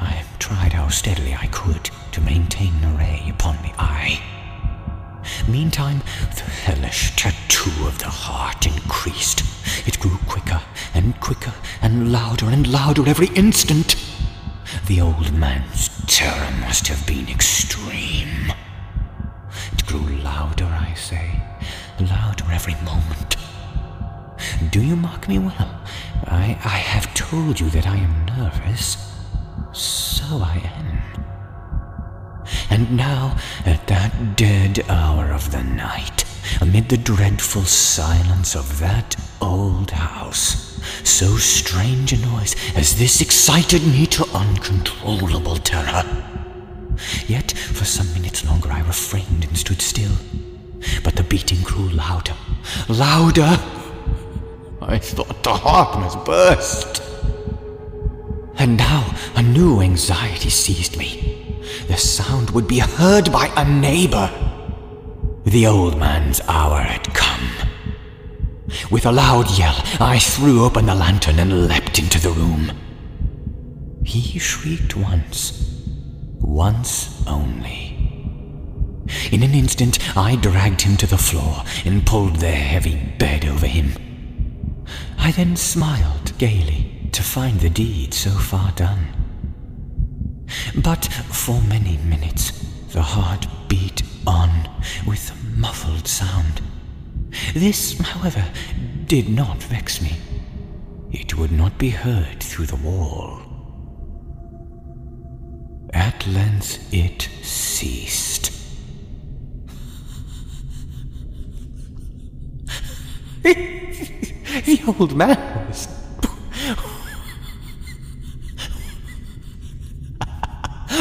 I 0.02 0.24
tried 0.40 0.74
how 0.74 0.90
steadily 0.90 1.34
I 1.34 1.48
could 1.48 1.90
to 2.12 2.22
maintain 2.22 2.82
the 2.82 2.90
ray 2.90 3.28
upon 3.30 3.56
the 3.62 3.74
eye. 3.78 4.22
Meantime, 5.48 6.02
the 6.36 6.42
hellish 6.44 7.16
tattoo 7.16 7.86
of 7.86 8.00
the 8.00 8.10
heart 8.10 8.66
increased. 8.66 9.44
It 9.86 10.00
grew 10.00 10.18
quicker 10.28 10.62
and 10.94 11.20
quicker 11.20 11.54
and 11.82 12.12
louder 12.12 12.46
and 12.50 12.66
louder 12.66 13.08
every 13.08 13.28
instant. 13.36 13.96
The 14.88 15.02
old 15.02 15.34
man's 15.34 15.90
terror 16.08 16.52
must 16.60 16.88
have 16.88 17.06
been 17.06 17.28
extreme. 17.30 18.54
It 19.74 19.86
grew 19.86 20.16
louder, 20.18 20.66
I 20.66 20.94
say, 20.96 21.42
louder 22.00 22.46
every 22.52 22.76
moment. 22.84 23.36
Do 24.72 24.82
you 24.82 24.96
mark 24.96 25.28
me 25.28 25.40
well? 25.40 25.82
I, 26.26 26.58
I 26.64 26.78
have 26.78 27.14
told 27.14 27.60
you 27.60 27.70
that 27.72 27.86
I 27.86 27.98
am 27.98 28.26
nervous. 28.26 28.98
So 29.74 30.38
I 30.38 30.72
am. 30.78 31.23
And 32.74 32.98
now, 32.98 33.38
at 33.68 33.86
that 33.86 34.36
dead 34.36 34.84
hour 34.90 35.32
of 35.32 35.52
the 35.52 35.62
night, 35.62 36.26
amid 36.60 36.90
the 36.90 36.98
dreadful 36.98 37.66
silence 37.66 38.56
of 38.56 38.80
that 38.80 39.16
old 39.40 39.92
house, 39.92 40.82
so 41.04 41.38
strange 41.38 42.14
a 42.14 42.18
noise 42.18 42.56
as 42.76 42.98
this 42.98 43.22
excited 43.22 43.84
me 43.86 44.08
to 44.08 44.28
uncontrollable 44.34 45.58
terror. 45.58 46.04
Yet, 47.28 47.52
for 47.52 47.86
some 47.86 48.12
minutes 48.12 48.44
longer, 48.44 48.72
I 48.72 48.80
refrained 48.80 49.46
and 49.46 49.56
stood 49.56 49.80
still. 49.80 50.18
But 51.04 51.16
the 51.16 51.24
beating 51.24 51.62
grew 51.62 51.90
louder, 51.90 52.36
louder. 52.90 53.60
I 54.82 54.98
thought 54.98 55.44
the 55.44 55.54
heart 55.54 56.00
must 56.00 56.26
burst. 56.26 57.04
And 58.58 58.78
now 58.78 59.16
a 59.36 59.44
new 59.44 59.80
anxiety 59.80 60.50
seized 60.50 60.98
me. 60.98 61.43
The 61.88 61.98
sound 61.98 62.52
would 62.52 62.68
be 62.68 62.80
heard 62.80 63.32
by 63.32 63.52
a 63.58 63.70
neighbor. 63.70 64.30
The 65.44 65.68
old 65.68 65.98
man's 65.98 66.40
hour 66.48 66.80
had 66.80 67.14
come. 67.14 67.50
With 68.90 69.06
a 69.06 69.12
loud 69.12 69.52
yell, 69.58 69.76
I 70.00 70.18
threw 70.20 70.64
open 70.64 70.86
the 70.86 70.96
lantern 70.96 71.40
and 71.40 71.68
leapt 71.68 72.00
into 72.00 72.20
the 72.20 72.32
room. 72.32 72.72
He 74.06 74.40
shrieked 74.40 74.96
once, 74.96 75.82
once 76.40 77.24
only. 77.28 77.90
In 79.32 79.44
an 79.44 79.54
instant, 79.54 80.18
I 80.18 80.38
dragged 80.38 80.82
him 80.82 80.98
to 80.98 81.08
the 81.08 81.18
floor 81.18 81.64
and 81.86 82.06
pulled 82.06 82.38
the 82.38 82.52
heavy 82.52 83.14
bed 83.20 83.46
over 83.46 83.68
him. 83.68 83.94
I 85.18 85.32
then 85.32 85.56
smiled 85.56 86.38
gaily 86.38 87.10
to 87.12 87.24
find 87.24 87.60
the 87.60 87.70
deed 87.70 88.14
so 88.14 88.32
far 88.32 88.72
done. 88.72 89.23
But 90.76 91.06
for 91.06 91.62
many 91.62 91.98
minutes 91.98 92.52
the 92.92 93.02
heart 93.02 93.48
beat 93.68 94.04
on 94.28 94.70
with 95.06 95.32
a 95.32 95.60
muffled 95.60 96.08
sound. 96.08 96.62
This, 97.54 97.98
however, 98.00 98.46
did 99.06 99.30
not 99.30 99.62
vex 99.64 100.02
me. 100.02 100.18
It 101.12 101.38
would 101.38 101.52
not 101.52 101.78
be 101.78 101.90
heard 101.90 102.42
through 102.42 102.68
the 102.68 102.76
wall. 102.76 103.42
At 105.94 106.26
length 106.28 106.92
it 106.94 107.30
ceased. 107.42 108.52
the 113.44 114.82
old 114.88 115.16
man 115.16 115.68
was. 115.68 115.93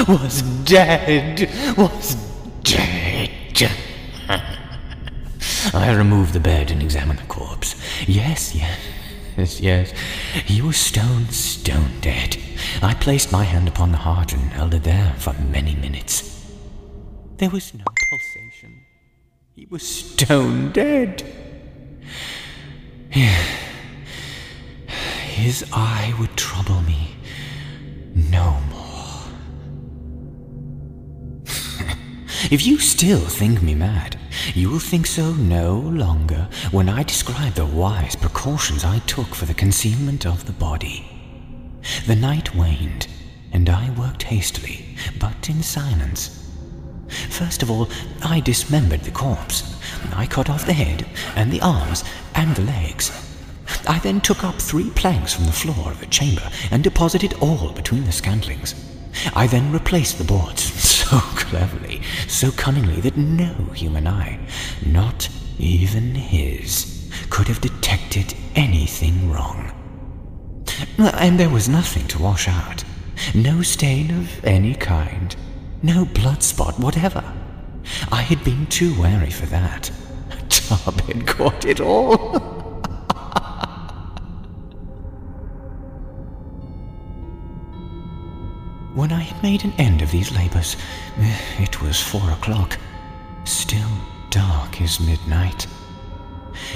Was 0.09 0.43
dead. 0.65 1.51
Was 1.77 2.17
dead. 2.63 3.31
I 5.75 5.93
removed 5.95 6.33
the 6.33 6.41
bed 6.41 6.71
and 6.71 6.83
examined 6.83 7.21
the 7.21 7.27
corpse. 7.27 7.77
Yes, 8.09 8.55
yes, 8.55 9.61
yes. 9.61 9.93
He 10.45 10.61
was 10.61 10.77
stone, 10.77 11.29
stone 11.29 12.01
dead. 12.01 12.37
I 12.83 12.95
placed 12.95 13.33
my 13.33 13.45
hand 13.45 13.69
upon 13.69 13.93
the 13.93 13.99
heart 13.99 14.33
and 14.33 14.43
held 14.53 14.75
it 14.75 14.83
there 14.83 15.15
for 15.19 15.33
many 15.35 15.75
minutes. 15.77 16.45
There 17.37 17.51
was 17.51 17.73
no 17.75 17.85
pulsation. 17.85 18.81
He 19.55 19.67
was 19.67 19.87
stone 19.87 20.73
dead. 20.73 21.23
His 25.27 25.65
eye 25.73 26.15
would 26.19 26.37
trouble 26.37 26.81
me 26.83 27.17
no 28.15 28.61
if 32.51 32.67
you 32.67 32.79
still 32.79 33.21
think 33.21 33.63
me 33.63 33.75
mad, 33.75 34.19
you 34.55 34.69
will 34.69 34.81
think 34.81 35.07
so 35.07 35.33
no 35.35 35.77
longer 35.79 36.49
when 36.73 36.89
I 36.89 37.05
describe 37.05 37.55
the 37.55 37.67
wise 37.67 38.17
precautions 38.17 38.85
I 38.85 38.99
took 39.01 39.29
for 39.29 39.45
the 39.45 39.55
concealment 39.55 40.27
of 40.27 40.45
the 40.47 40.53
body. 40.53 41.07
The 42.07 42.17
night 42.17 42.55
waned, 42.55 43.07
and 43.53 43.69
I 43.69 43.91
worked 43.91 44.25
hastily, 44.25 44.97
but 45.21 45.49
in 45.49 45.63
silence. 45.63 46.51
First 47.31 47.63
of 47.63 47.71
all, 47.71 47.89
I 48.25 48.41
dismembered 48.41 49.03
the 49.03 49.11
corpse. 49.11 49.79
I 50.15 50.27
cut 50.27 50.51
off 50.51 50.67
the 50.67 50.73
head, 50.73 51.07
and 51.37 51.53
the 51.53 51.61
arms, 51.61 52.03
and 52.35 52.57
the 52.57 52.63
legs. 52.63 53.13
I 53.87 54.01
then 54.01 54.21
took 54.21 54.43
up 54.43 54.57
three 54.57 54.91
planks 54.91 55.33
from 55.33 55.45
the 55.45 55.53
floor 55.53 55.93
of 55.93 56.01
the 56.01 56.07
chamber 56.07 56.51
and 56.71 56.83
deposited 56.83 57.35
all 57.35 57.73
between 57.73 58.05
the 58.05 58.13
scantlings. 58.13 58.75
I 59.35 59.47
then 59.47 59.71
replaced 59.71 60.19
the 60.19 60.25
boards 60.25 61.02
so 61.13 61.19
cleverly, 61.37 62.01
so 62.27 62.51
cunningly 62.53 63.01
that 63.03 63.17
no 63.19 63.53
human 63.75 64.07
eye, 64.07 64.39
not 64.87 65.29
even 65.59 66.15
his, 66.15 67.11
could 67.29 67.49
have 67.49 67.61
detected 67.61 68.35
anything 68.55 69.31
wrong. 69.31 69.71
And 70.99 71.39
there 71.39 71.51
was 71.51 71.69
nothing 71.69 72.07
to 72.09 72.23
wash 72.23 72.49
out. 72.49 72.83
No 73.35 73.61
stain 73.61 74.11
of 74.11 74.45
any 74.45 74.75
kind. 74.75 75.37
No 75.83 76.07
blood 76.07 76.43
spot 76.43 76.79
whatever. 76.79 77.23
I 78.11 78.23
had 78.23 78.43
been 78.43 78.67
too 78.67 78.99
wary 78.99 79.31
for 79.31 79.47
that. 79.47 79.91
Tub 80.49 80.99
had 81.03 81.27
caught 81.27 81.67
it 81.67 81.81
all. 81.81 82.41
when 88.95 89.13
I 89.13 89.21
had 89.21 89.43
made 89.43 89.65
an 89.65 89.73
end 89.79 90.03
of 90.03 90.11
these 90.11 90.33
labors, 90.33 90.77
eh, 91.19 91.39
it 91.59 91.81
was 91.81 92.01
four 92.01 92.31
o'clock. 92.31 92.79
Still 93.45 93.91
dark 94.31 94.81
as 94.81 95.01
midnight. 95.01 95.67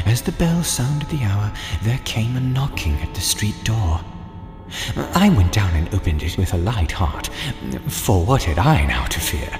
As 0.06 0.22
the 0.22 0.32
bell 0.32 0.62
sounded 0.62 1.08
the 1.08 1.24
hour, 1.24 1.52
there 1.82 2.00
came 2.04 2.36
a 2.36 2.40
knocking 2.40 2.94
at 3.00 3.14
the 3.14 3.20
street 3.20 3.56
door. 3.64 4.00
I 4.96 5.28
went 5.28 5.52
down 5.52 5.74
and 5.74 5.94
opened 5.94 6.22
it 6.22 6.38
with 6.38 6.54
a 6.54 6.58
light 6.58 6.92
heart, 6.92 7.28
for 7.88 8.24
what 8.24 8.44
had 8.44 8.58
I 8.58 8.84
now 8.86 9.04
to 9.06 9.20
fear? 9.20 9.58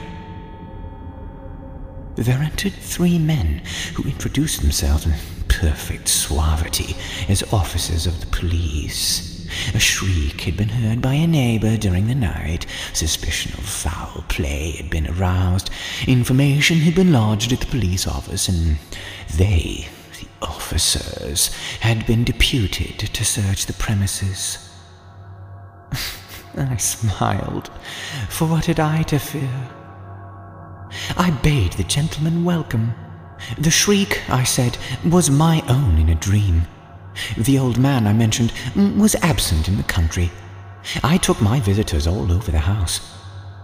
There 2.17 2.39
entered 2.39 2.73
three 2.73 3.19
men 3.19 3.63
who 3.95 4.05
introduced 4.05 4.63
themselves 4.63 5.05
in 5.05 5.13
perfect 5.49 6.09
suavity 6.09 6.97
as 7.29 7.43
officers 7.53 8.07
of 8.07 8.21
the 8.21 8.27
police. 8.27 9.36
A 9.75 9.79
shriek 9.79 10.41
had 10.43 10.57
been 10.57 10.69
heard 10.69 11.01
by 11.01 11.15
a 11.15 11.27
neighbor 11.27 11.77
during 11.77 12.07
the 12.07 12.15
night. 12.15 12.67
Suspicion 12.93 13.53
of 13.55 13.65
foul 13.65 14.25
play 14.29 14.73
had 14.73 14.91
been 14.91 15.07
aroused. 15.07 15.71
Information 16.07 16.79
had 16.79 16.95
been 16.95 17.13
lodged 17.13 17.53
at 17.53 17.61
the 17.61 17.67
police 17.67 18.07
office, 18.07 18.49
and 18.49 18.79
they, 19.37 19.89
the 20.21 20.29
officers, 20.43 21.55
had 21.81 22.07
been 22.07 22.25
deputed 22.25 22.99
to 22.99 23.25
search 23.25 23.67
the 23.67 23.73
premises. 23.75 24.59
I 26.57 26.77
smiled, 26.77 27.71
for 28.29 28.47
what 28.49 28.67
had 28.67 28.81
I 28.81 29.03
to 29.05 29.19
fear? 29.19 29.69
I 31.17 31.31
bade 31.43 31.73
the 31.73 31.85
gentleman 31.85 32.45
welcome. 32.45 32.95
The 33.59 33.71
shriek, 33.71 34.23
I 34.31 34.45
said, 34.45 34.79
was 35.05 35.31
my 35.31 35.63
own 35.69 35.99
in 35.99 36.09
a 36.09 36.15
dream. 36.15 36.67
The 37.37 37.59
old 37.59 37.79
man 37.79 38.07
I 38.07 38.13
mentioned 38.13 38.53
was 38.75 39.15
absent 39.17 39.69
in 39.69 39.77
the 39.77 39.83
country. 39.83 40.31
I 41.03 41.17
took 41.17 41.41
my 41.41 41.61
visitors 41.61 42.07
all 42.07 42.31
over 42.33 42.51
the 42.51 42.59
house. 42.59 43.01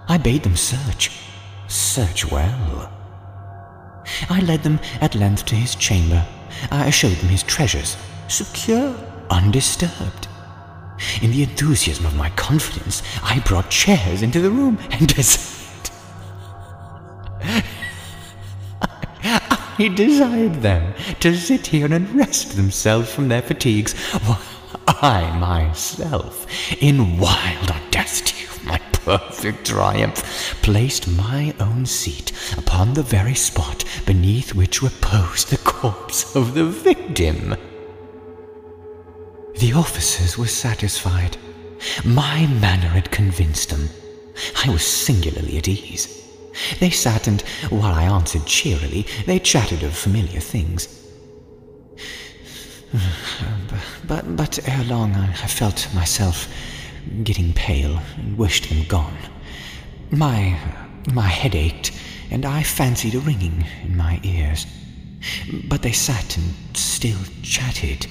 I 0.09 0.19
bade 0.19 0.43
them 0.43 0.57
search. 0.57 1.11
Search 1.69 2.31
well. 2.31 2.93
I 4.29 4.41
led 4.41 4.63
them 4.63 4.81
at 5.01 5.15
length 5.15 5.47
to 5.47 5.55
his 5.55 5.75
chamber. 5.75 6.27
I 6.71 6.91
showed 6.91 7.17
them 7.17 7.29
his 7.29 7.43
treasures, 7.43 7.97
secure, 8.29 8.95
undisturbed. 9.31 10.29
In 11.21 11.31
the 11.31 11.43
enthusiasm 11.43 12.07
of 12.07 12.17
my 12.17 12.31
confidence, 12.31 13.03
I 13.23 13.41
brought 13.41 13.71
chairs 13.71 14.23
into 14.23 14.41
the 14.41 14.51
room 14.51 14.79
and 14.91 15.11
I 19.79 19.89
desired 19.89 20.57
them 20.63 20.95
to 21.21 21.37
sit 21.37 21.67
here 21.67 21.93
and 21.93 22.15
rest 22.15 22.57
themselves 22.57 23.13
from 23.13 23.29
their 23.29 23.43
fatigues, 23.43 23.95
while 24.25 24.41
I 24.87 25.37
myself, 25.39 26.47
in 26.83 27.19
wild 27.19 27.71
audacity 27.71 28.45
of 28.45 28.65
my 28.65 28.79
perfect 28.93 29.67
triumph, 29.67 30.59
placed 30.63 31.09
my 31.09 31.55
own 31.59 31.87
seat 31.87 32.33
upon 32.57 32.95
the 32.95 33.03
very 33.03 33.35
spot 33.35 33.85
beneath 34.07 34.55
which 34.55 34.83
reposed 34.83 35.51
the 35.51 35.59
corpse 35.59 36.37
of 36.37 36.55
the 36.55 36.65
victim. 36.65 37.57
The 39.59 39.73
officers 39.73 40.37
were 40.37 40.47
satisfied. 40.47 41.37
My 42.05 42.47
manner 42.47 42.89
had 42.89 43.11
convinced 43.11 43.71
them. 43.71 43.89
I 44.65 44.71
was 44.71 44.87
singularly 44.87 45.59
at 45.59 45.69
ease. 45.69 46.22
They 46.81 46.91
sat, 46.91 47.27
and 47.27 47.41
while 47.71 47.95
I 47.95 48.05
answered 48.05 48.47
cheerily, 48.47 49.07
they 49.27 49.39
chatted 49.39 49.83
of 49.83 49.97
familiar 49.97 50.41
things. 50.41 50.89
But, 54.07 54.37
but 54.37 54.69
ere 54.69 54.85
long 54.85 55.15
I 55.15 55.47
felt 55.47 55.89
myself 55.95 56.47
getting 57.25 57.53
pale 57.55 58.01
and 58.17 58.37
wished 58.37 58.69
them 58.69 58.85
gone. 58.85 59.17
My, 60.11 60.59
my 61.13 61.27
head 61.27 61.55
ached, 61.55 61.93
and 62.31 62.45
I 62.45 62.63
fancied 62.63 63.15
a 63.15 63.21
ringing 63.21 63.65
in 63.83 63.97
my 63.97 64.21
ears. 64.23 64.67
But 65.65 65.83
they 65.83 65.93
sat 65.93 66.37
and 66.37 66.77
still 66.77 67.19
chatted. 67.43 68.07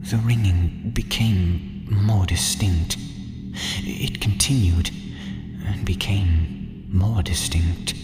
The 0.00 0.16
ringing 0.18 0.92
became 0.94 1.86
more 1.90 2.24
distinct. 2.24 2.96
It 3.82 4.20
continued 4.20 4.90
and 5.66 5.84
became 5.84 6.86
more 6.90 7.22
distinct. 7.22 7.94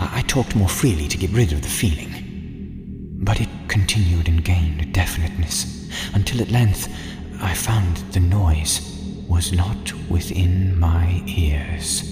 I, 0.00 0.18
I 0.18 0.22
talked 0.22 0.54
more 0.54 0.68
freely 0.68 1.08
to 1.08 1.16
get 1.18 1.30
rid 1.30 1.52
of 1.52 1.62
the 1.62 1.68
feeling, 1.68 3.18
but 3.22 3.40
it 3.40 3.48
continued 3.68 4.28
and 4.28 4.44
gained 4.44 4.92
definiteness 4.92 5.90
until 6.14 6.40
at 6.42 6.50
length 6.50 6.88
I 7.40 7.54
found 7.54 7.98
the 8.12 8.20
noise 8.20 8.80
was 9.28 9.52
not 9.52 9.92
within 10.08 10.78
my 10.78 11.22
ears. 11.26 12.02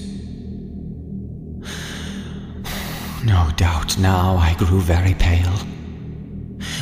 No 3.25 3.51
doubt 3.57 3.99
now 3.99 4.37
I 4.37 4.55
grew 4.55 4.81
very 4.81 5.15
pale. 5.15 5.59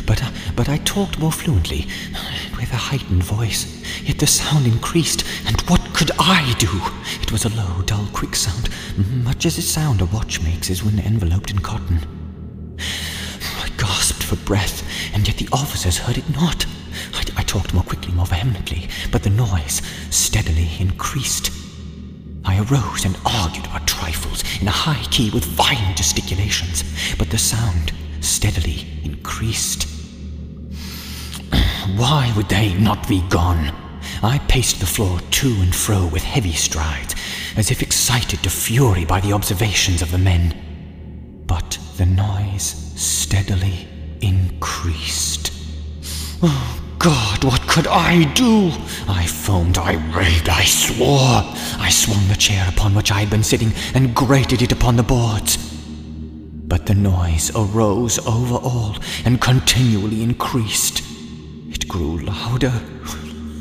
But, 0.07 0.23
but 0.55 0.69
I 0.69 0.77
talked 0.79 1.19
more 1.19 1.33
fluently, 1.33 1.87
with 2.65 2.73
a 2.73 2.77
heightened 2.77 3.23
voice, 3.23 3.67
yet 4.05 4.19
the 4.19 4.27
sound 4.27 4.67
increased, 4.67 5.23
and 5.45 5.61
what 5.69 5.83
could 5.93 6.11
I 6.19 6.55
do? 6.59 6.71
It 7.21 7.31
was 7.31 7.45
a 7.45 7.51
low, 7.51 7.83
dull, 7.83 8.09
quick 8.15 8.35
sound, 8.35 8.71
much 9.23 9.45
as 9.45 9.57
the 9.57 9.63
sound 9.63 10.01
a 10.01 10.07
watch 10.07 10.43
makes 10.43 10.71
is 10.71 10.83
when 10.83 10.99
enveloped 10.99 11.51
in 11.51 11.59
cotton. 11.59 11.99
I 13.61 13.69
gasped 13.77 14.23
for 14.23 14.37
breath, 14.37 14.83
and 15.13 15.29
yet 15.29 15.37
the 15.37 15.49
officers 15.53 15.99
heard 15.99 16.17
it 16.17 16.31
not. 16.31 16.65
I, 17.13 17.25
I 17.37 17.43
talked 17.43 17.75
more 17.75 17.83
quickly, 17.83 18.15
more 18.15 18.25
vehemently, 18.25 18.89
but 19.13 19.23
the 19.23 19.29
noise 19.29 19.83
steadily 20.09 20.71
increased. 20.81 21.51
I 22.47 22.61
arose 22.61 23.05
and 23.05 23.19
argued 23.27 23.67
about 23.67 23.87
trifles 23.87 24.43
in 24.63 24.69
a 24.69 24.71
high 24.71 25.05
key 25.11 25.31
with 25.35 25.45
violent 25.45 25.99
gesticulations, 25.99 26.83
but 27.19 27.29
the 27.29 27.37
sound 27.37 27.93
steadily 28.23 28.87
increased. 29.05 29.94
Why 31.97 32.33
would 32.35 32.49
they 32.49 32.73
not 32.75 33.07
be 33.07 33.23
gone? 33.29 33.75
I 34.23 34.39
paced 34.49 34.81
the 34.81 34.87
floor 34.87 35.21
to 35.21 35.49
and 35.61 35.75
fro 35.75 36.07
with 36.07 36.23
heavy 36.23 36.53
strides, 36.53 37.15
as 37.57 37.71
if 37.71 37.83
excited 37.83 38.43
to 38.43 38.51
fury 38.51 39.05
by 39.05 39.21
the 39.21 39.35
observations 39.35 40.01
of 40.01 40.11
the 40.11 40.19
men. 40.19 41.45
But 41.47 41.79
the 41.99 42.07
noise 42.07 42.93
steadily 42.97 43.87
increased. 44.23 45.53
Oh 46.43 46.81
God, 46.99 47.45
what 47.45 47.61
could 47.69 47.87
I 47.87 48.33
do? 48.33 48.71
I 49.07 49.27
foamed, 49.27 49.77
I 49.77 49.95
raved, 50.17 50.49
I 50.49 50.65
swore. 50.65 51.43
I 51.79 51.91
swung 51.91 52.27
the 52.29 52.35
chair 52.35 52.67
upon 52.69 52.95
which 52.95 53.13
I 53.13 53.21
had 53.21 53.31
been 53.31 53.45
sitting 53.45 53.73
and 53.95 54.15
grated 54.15 54.63
it 54.63 54.73
upon 54.73 54.97
the 54.97 55.03
boards. 55.03 55.59
But 56.67 56.87
the 56.87 56.95
noise 56.95 57.51
arose 57.55 58.19
over 58.21 58.55
all 58.55 58.97
and 59.27 59.39
continually 59.39 60.23
increased. 60.23 61.03
Grew 61.89 62.19
louder, 62.19 62.73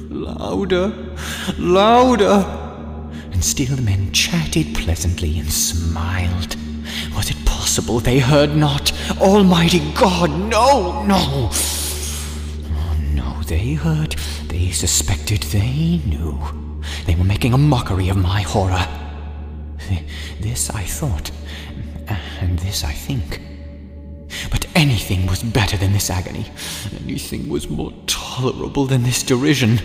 louder, 0.10 0.94
louder. 1.60 2.46
And 3.32 3.44
still 3.44 3.76
the 3.76 3.82
men 3.82 4.12
chatted 4.12 4.74
pleasantly 4.74 5.38
and 5.38 5.52
smiled. 5.52 6.56
Was 7.16 7.30
it 7.30 7.46
possible 7.46 8.00
they 8.00 8.20
heard 8.20 8.56
not? 8.56 8.92
Almighty 9.20 9.82
God, 9.94 10.32
no, 10.32 11.04
no! 11.04 11.50
Oh, 11.52 12.98
no, 13.14 13.44
they 13.44 13.74
heard, 13.74 14.16
they 14.48 14.72
suspected, 14.72 15.44
they 15.44 16.02
knew. 16.06 16.40
They 17.06 17.16
were 17.16 17.24
making 17.24 17.54
a 17.54 17.58
mockery 17.58 18.10
of 18.10 18.18
my 18.18 18.42
horror. 18.42 18.88
This 20.40 20.70
I 20.70 20.84
thought, 20.84 21.30
and 22.40 22.58
this 22.60 22.84
I 22.84 22.94
think. 22.94 23.42
Anything 24.76 25.28
was 25.28 25.44
better 25.44 25.78
than 25.78 25.94
this 25.94 26.10
agony. 26.10 26.46
Anything 27.04 27.48
was 27.50 27.70
more 27.70 27.94
tolerable 28.08 28.86
than 28.86 29.04
this 29.04 29.22
derision. 29.24 29.80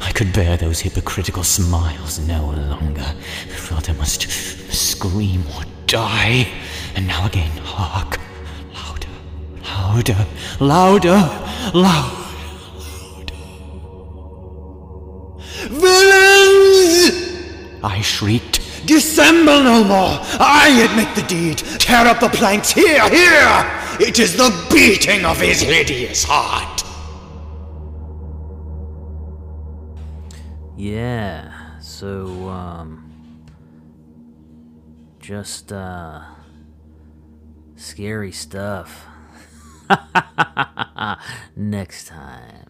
I 0.00 0.12
could 0.12 0.32
bear 0.32 0.56
those 0.56 0.80
hypocritical 0.80 1.42
smiles 1.44 2.18
no 2.20 2.46
longer. 2.46 3.02
I 3.02 3.56
felt 3.56 3.90
I 3.90 3.94
must 3.94 4.30
scream 4.72 5.42
or 5.56 5.64
die. 5.86 6.48
And 6.94 7.06
now 7.06 7.26
again, 7.26 7.50
hark. 7.58 8.18
Louder, 8.74 9.08
louder, 9.64 10.26
louder, 10.60 11.30
louder. 11.74 12.14
Villains! 15.68 17.12
I 17.82 18.00
shrieked. 18.02 18.60
Dissemble 18.86 19.62
no 19.64 19.84
more! 19.84 20.18
I 20.40 20.88
admit 20.88 21.14
the 21.14 21.22
deed! 21.28 21.58
Tear 21.78 22.06
up 22.06 22.20
the 22.20 22.28
planks! 22.28 22.70
Here, 22.70 23.08
here! 23.10 23.87
It 24.00 24.18
is 24.20 24.36
the 24.36 24.50
beating 24.70 25.24
of 25.24 25.40
his 25.40 25.60
hideous 25.60 26.24
heart! 26.24 26.84
Yeah, 30.76 31.80
so, 31.80 32.48
um. 32.48 33.44
Just, 35.18 35.72
uh. 35.72 36.22
Scary 37.74 38.32
stuff. 38.32 39.06
Next 41.56 42.06
time. 42.06 42.67